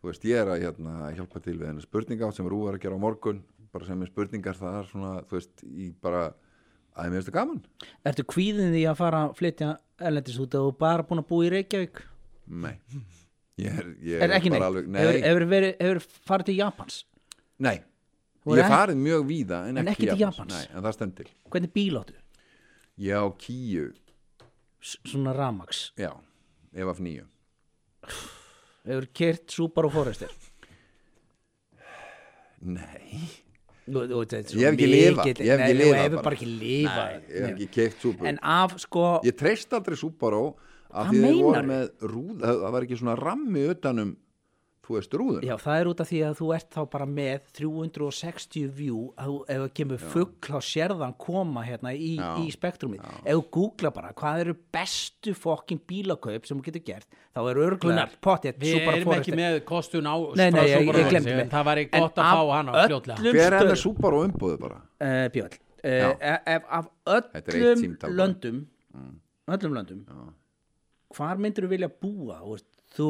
[0.01, 2.83] Þú veist, ég er að hérna, hjálpa til við henni spurninga sem Rú er að
[2.87, 3.43] gera á morgun
[3.73, 6.23] bara sem er spurningar það er svona þú veist, í bara
[6.97, 7.61] að mér finnst það gaman.
[8.09, 9.69] Ertu kvíðin því að fara að flytja
[10.01, 10.55] erlendis út?
[10.59, 12.01] Og bara búin að búa í Reykjavík?
[12.51, 12.73] Nei,
[13.61, 16.57] ég er, ég Er ekki neitt, bara alveg, hefur, nei, hefur, verið, hefur farið til
[16.59, 16.99] Japans?
[17.61, 17.77] Nei.
[18.41, 20.55] Þú ég er farið mjög víða en En ekki, ekki til Japans?
[20.57, 22.17] Nei, en það stendir Hvernig bíl áttu?
[23.01, 23.89] Ég á kíu,
[24.81, 25.91] S- Svona ramax.
[26.01, 26.13] Já,
[26.73, 27.27] ef af nýju
[28.87, 30.31] Hefur kert Subaru Forester?
[32.61, 33.21] Nei,
[33.91, 36.37] Nú, þú Ég hef ekki lifað, ég hef ekki þú lifað hefur bara.
[36.37, 37.15] ekki lifað.
[37.31, 38.29] Ég hef ekki keift Subaru.
[38.31, 40.43] En af sko ég treyst aldrei Subaru
[40.91, 44.13] Hvað því þeir voru með rúð það var ekki svona rammi utanum
[44.91, 47.45] þú veist rúðun Já, það er út af því að þú ert þá bara með
[47.61, 52.11] 360 view að þú, ef það kemur fugl á sérðan koma hérna í,
[52.43, 53.05] í spektrumið.
[53.23, 57.63] Ef þú googla bara hvað eru bestu fokkin bílakaup sem þú getur gert þá er
[57.65, 61.37] örgulega Gunnar, potið Við erum ekki með kostun á Nei, nei, ég, Subaru ég glemdi
[61.39, 63.19] mig Það væri gott að fá hann á fljótlega.
[63.21, 64.81] öllum hver er með stöðum- Subaru umbúðu bara?
[65.01, 68.61] Uh, Björn uh, ef af eitt öllum löndum
[69.51, 70.05] öllum löndum
[71.17, 72.37] hvar myndir þú vilja búa?
[72.43, 73.07] Þú veist, þú,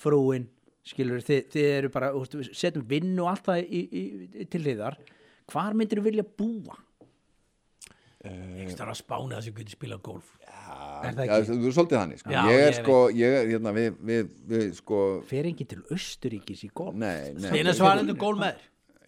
[0.00, 0.44] frúin
[0.86, 2.12] skilur, þið, þið eru bara
[2.52, 4.04] setjum vinnu og allt það í, í,
[4.42, 4.96] í, til hliðar
[5.50, 6.76] hvar myndir vilja búa?
[8.20, 10.32] Ekki þarf að spána þess að getur spilað golf
[11.00, 11.54] Er það Já, ekki?
[11.56, 12.32] þú er svolítið þannig sko.
[12.34, 14.98] Ég er ég sko, ég er hérna við, við, við sko
[15.30, 16.98] Fer engin til Östuríkis í golf?
[17.00, 18.66] nei, nei, Steina svarendur golf með þér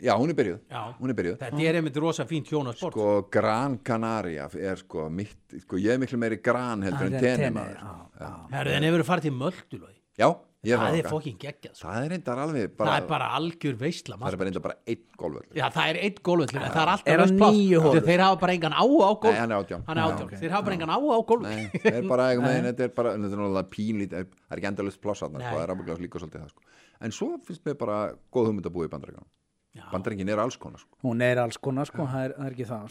[0.09, 0.81] já, hún er byrjuð Já.
[0.99, 5.37] hún er byrjuð Þetta er einmitt rosa fínt hjónasport sko Gran Canaria er sko mitt,
[5.67, 8.49] sko ég er miklu meiri gran heldur en Ah, tenni tenni, maður.
[8.57, 11.89] Herðu, en hefur farið til Möldulói já, ég er Það er fokkin geggjað sko.
[11.89, 14.77] það er reyndar alveg Það bara, er bara algjör veistla það er bara reyndar bara
[14.93, 17.83] einn golfvöld Já, það er eitt golfvöllur, en það er alltaf Er pláss.
[17.83, 18.03] holur?
[18.07, 19.83] Þeir- hafa bara engan á á golf Nei, hann er átján.
[19.89, 20.23] Hann er Já, átján.
[20.29, 20.35] ok.
[20.43, 22.27] Þeir hafa bara engan á á golf Nei, það er bara
[22.71, 25.75] þetta er bara, þetta er náttúrulega pínlít, það er ekki endalust plossarnar, sko, það er
[25.75, 26.63] ábygglega líka svolítið það, sko.
[27.03, 27.99] En svo finnst mér bara
[28.31, 29.27] góð hugmynd að búa í bandaríkjum.
[29.75, 29.85] Já.
[29.91, 30.95] Bandaríkin er alls konar, sko.
[31.03, 32.87] Hún er alls konar sko, það er, það er ekki það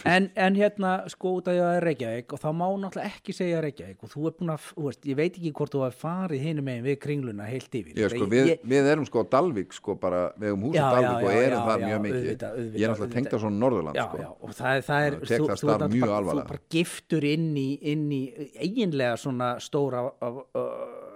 [0.05, 3.59] en, en hérna sko út að ég er Reykjavík og þá má náttúrulega ekki segja
[3.63, 6.45] Reykjavík og þú er búin að, þú veist, ég veit ekki hvort þú hafi farið
[6.47, 9.75] hinum megin við kringluna heilt yfir Já, sko, við, ég- við erum sko á Dalvík,
[9.77, 12.17] sko, bara, við hefum hús Já, á já, Dalvík og erum það mjög mikið.
[12.21, 14.17] auðvitað, auðvitað, Ég er náttúrulega tengt á svona Norðurland, sko.
[14.21, 17.47] já, og það er, það er þú, það þú, mjög bara, þú bara giftur inn
[17.57, 18.21] í, inn í
[18.65, 21.10] eiginlega svona stóra uh, uh,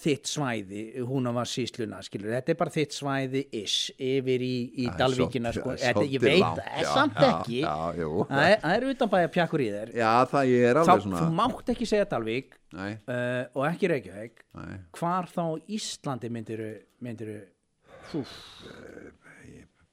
[0.00, 4.88] þitt svæði hún var sísluna, skilur þetta er bara þitt svæði ish yfir í, í
[4.88, 5.74] er Dalvíkina sko.
[5.80, 7.60] þetta, ég veit langt, það er samt ekki.
[7.66, 9.94] það er, það utanbæja pjakkur í þér.
[10.00, 11.22] Já, það er þá, alveg svona.
[11.22, 12.90] þú mátt ekki segja Dalvík uh,
[13.54, 14.44] og ekki Reykjavík.
[14.60, 14.76] Nei.
[14.98, 15.44] hvar þá
[15.78, 16.70] Íslandi myndiru
[17.04, 17.38] myndiru
[18.10, 18.24] fú,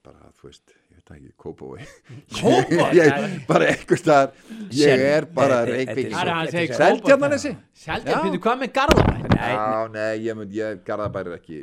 [0.06, 0.76] bara, þú veist,
[1.08, 1.80] það ekki, Kópói
[2.98, 4.36] ég, bara einhvers staðar.
[4.76, 5.64] Ég er bara
[7.78, 8.22] Seldi, Já.
[8.24, 9.18] býttu hvað með Garðabæ?
[9.32, 11.60] nei, Já, nei, ég mynd, ég garðabæri er ekki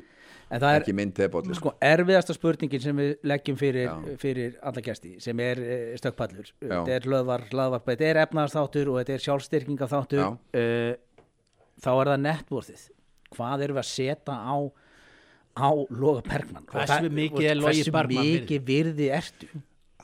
[0.54, 3.90] en það er ekki minn tebólli sko erfiðasta spurningin sem við leggjum fyrir,
[4.20, 6.52] fyrir alla gæsti sem er uh, stökkpallur.
[6.62, 10.28] Þetta er hlöðvar, hlaðvarp, þetta er efnaðarþáttur og þetta er sjálfstyrkingaþáttur Já.
[10.30, 11.30] uh,
[11.84, 12.88] þá er það networthið.
[13.34, 14.56] Hvað erum við að setja á
[15.56, 16.64] á Loga Bergmann.
[16.68, 19.48] Og Hversu mikið er hversu mikið virði ertu?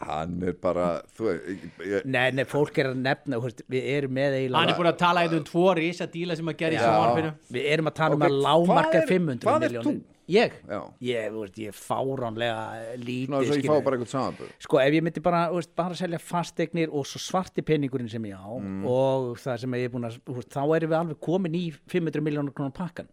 [0.00, 4.30] Hann er bara, ég, nei, nei, fólk er að nefna þú veist, við erum með
[4.30, 6.78] Hann eiginlega er búin að tala eitthvað um tvo risa díla sem að gera í
[6.80, 7.32] sjónvarpinu.
[7.52, 10.52] Við erum að tala um Ok, að lámarka hvað er- 500 hvað ert miljónir ég,
[10.70, 10.80] Já.
[11.04, 12.64] ég, þú veist, ég er fáránlega
[12.96, 13.76] lítið svo ég skilurðu.
[13.76, 17.18] fá bara eitthvað samanböð sko ef ég myndi bara, veist, bara selja fasteignir og svo
[17.20, 18.84] svarti peningurinn sem ég á Mm.
[18.86, 22.54] og það sem ég er búin að þá erum við alveg komin í 500 miljónur
[22.54, 23.08] krónar pakkan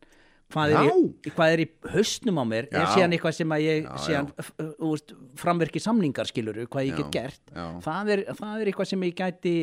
[0.54, 3.88] hvað er, í, hvað er í hausnum á mér er síðan eitthvað sem að ég
[4.06, 4.30] síðan,
[4.80, 7.41] veist, framverki samningar skiluru, hvað ég Já, get gert.
[7.52, 7.66] já.
[7.84, 9.56] það er, það er eitthvað sem ég gæti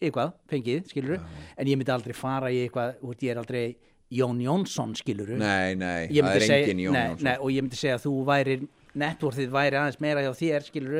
[0.00, 3.64] eitthvað, fengið, skiluru en ég myndi aldrei fara í eitthvað, þú veist, ég er aldrei
[4.10, 7.26] Jón Jónsson, skiluru Nei, nei, það er segja, engin Jón nei, Jónsson.
[7.28, 8.56] nei, og ég myndi segja að þú væri
[9.00, 10.96] networthið væri aðeins meira hjá þér skilur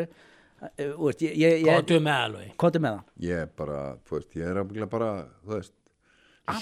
[0.60, 2.50] veist, ég, ég, ég, Kóttu með alveg.
[2.60, 3.12] Kóttu með það.
[3.24, 5.10] Ég er bara, þú veist, ég er bara,
[5.46, 5.72] þú veist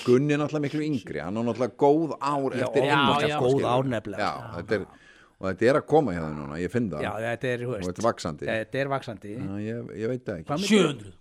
[0.07, 3.39] Gunni er náttúrulega miklu yngri, hann er náttúrulega góð ár Já, eftir já, innvortis, já.
[3.39, 3.69] Góð skilurðu.
[3.75, 4.87] ár nefnilega, Já, þetta er,
[5.39, 7.03] og þetta er að koma hjá þau núna, ég finn það.
[7.07, 10.25] Já, þetta er, þú og þetta er vaksandi þetta er vaksandi Já, ég, ég veit
[10.25, 10.51] það ekki.
[10.53, 11.13] Mynd- 700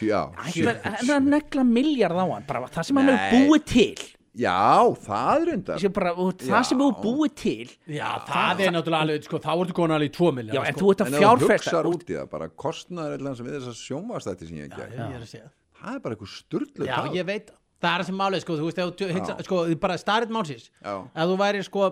[0.00, 0.20] Sjö, Já,
[0.54, 3.16] Það er það negla miljard á hann bara það sem hann Nei.
[3.20, 4.06] hefur búið til.
[4.40, 4.54] Já,
[5.02, 8.70] það er undar sem bara, þú veist, það sem hefur búið til Já, það er
[8.76, 10.80] náttúrulega alveg, sko, þá ertu konar alveg í 2 já, miljard en sko.
[10.80, 13.46] þú ert að En ef þú fjárfesta hugsar út í það, bara kostnaður eitthvað sem
[13.50, 15.50] við þess að sjónvastætti sem ég Já, ekki ég er að segja.
[15.80, 17.50] Það er bara eitthvað sturlu Já, ég veit,
[17.80, 20.70] það er það sem málið, sko, þú veist, ef þú hitsa, sko, bara starrið málsins
[20.84, 20.94] Já.
[21.14, 21.90] ef þú væri, sko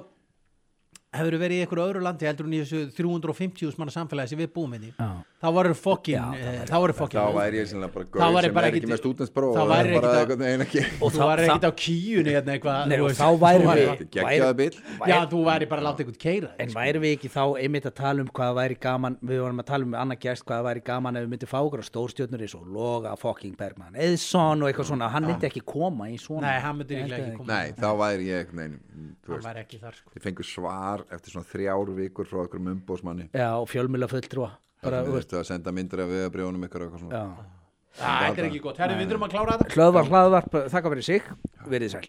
[1.18, 4.50] hefur verið í einhverju öðru landi heldur en í þessu 350 manna samfélagi sem við
[4.52, 5.08] búum inn í Já.
[5.38, 8.58] Þá voru fokkin, það eh, þá voru fokkin þá væri ég bara Þá væri sem
[8.58, 9.62] er ekki með stúdenspróf þá
[10.98, 12.56] og þú væri ekkert á kíunni hérna
[13.18, 14.74] þá væri við- væri- bíl
[15.08, 18.24] Já, þú væri bara láta einhvern keira En væri við ekki þá einmitt að tala
[18.24, 21.22] um hvað væri gaman, við vorum að tala um annað gæst hvað væri gaman ef
[21.22, 25.08] við myndum fá okkur á stórstjörnur eins og Loga fucking Bergman, Eðsson og eitthvað svona,
[25.12, 26.50] hann myndi ekki koma í svona.
[26.50, 27.48] Nei, hann myndi ekki koma.
[27.54, 28.52] Nei, þá væri ég
[29.82, 30.22] þar, sko.
[30.22, 34.50] Fengur svar eftir svona þrjár vikur frá okkur umbósmanni Já, og fjölmjöla fulltrúa.
[34.84, 37.46] Bara, þú veist, að senda myndir af veðabrjónum ykkur og eitthvað svona já.
[37.98, 41.30] Það er ekki gott, herri, við þurfum að klára þetta Hlöðvar hlaðvarp, þakka fyrir sig,
[41.72, 42.04] verið sæl.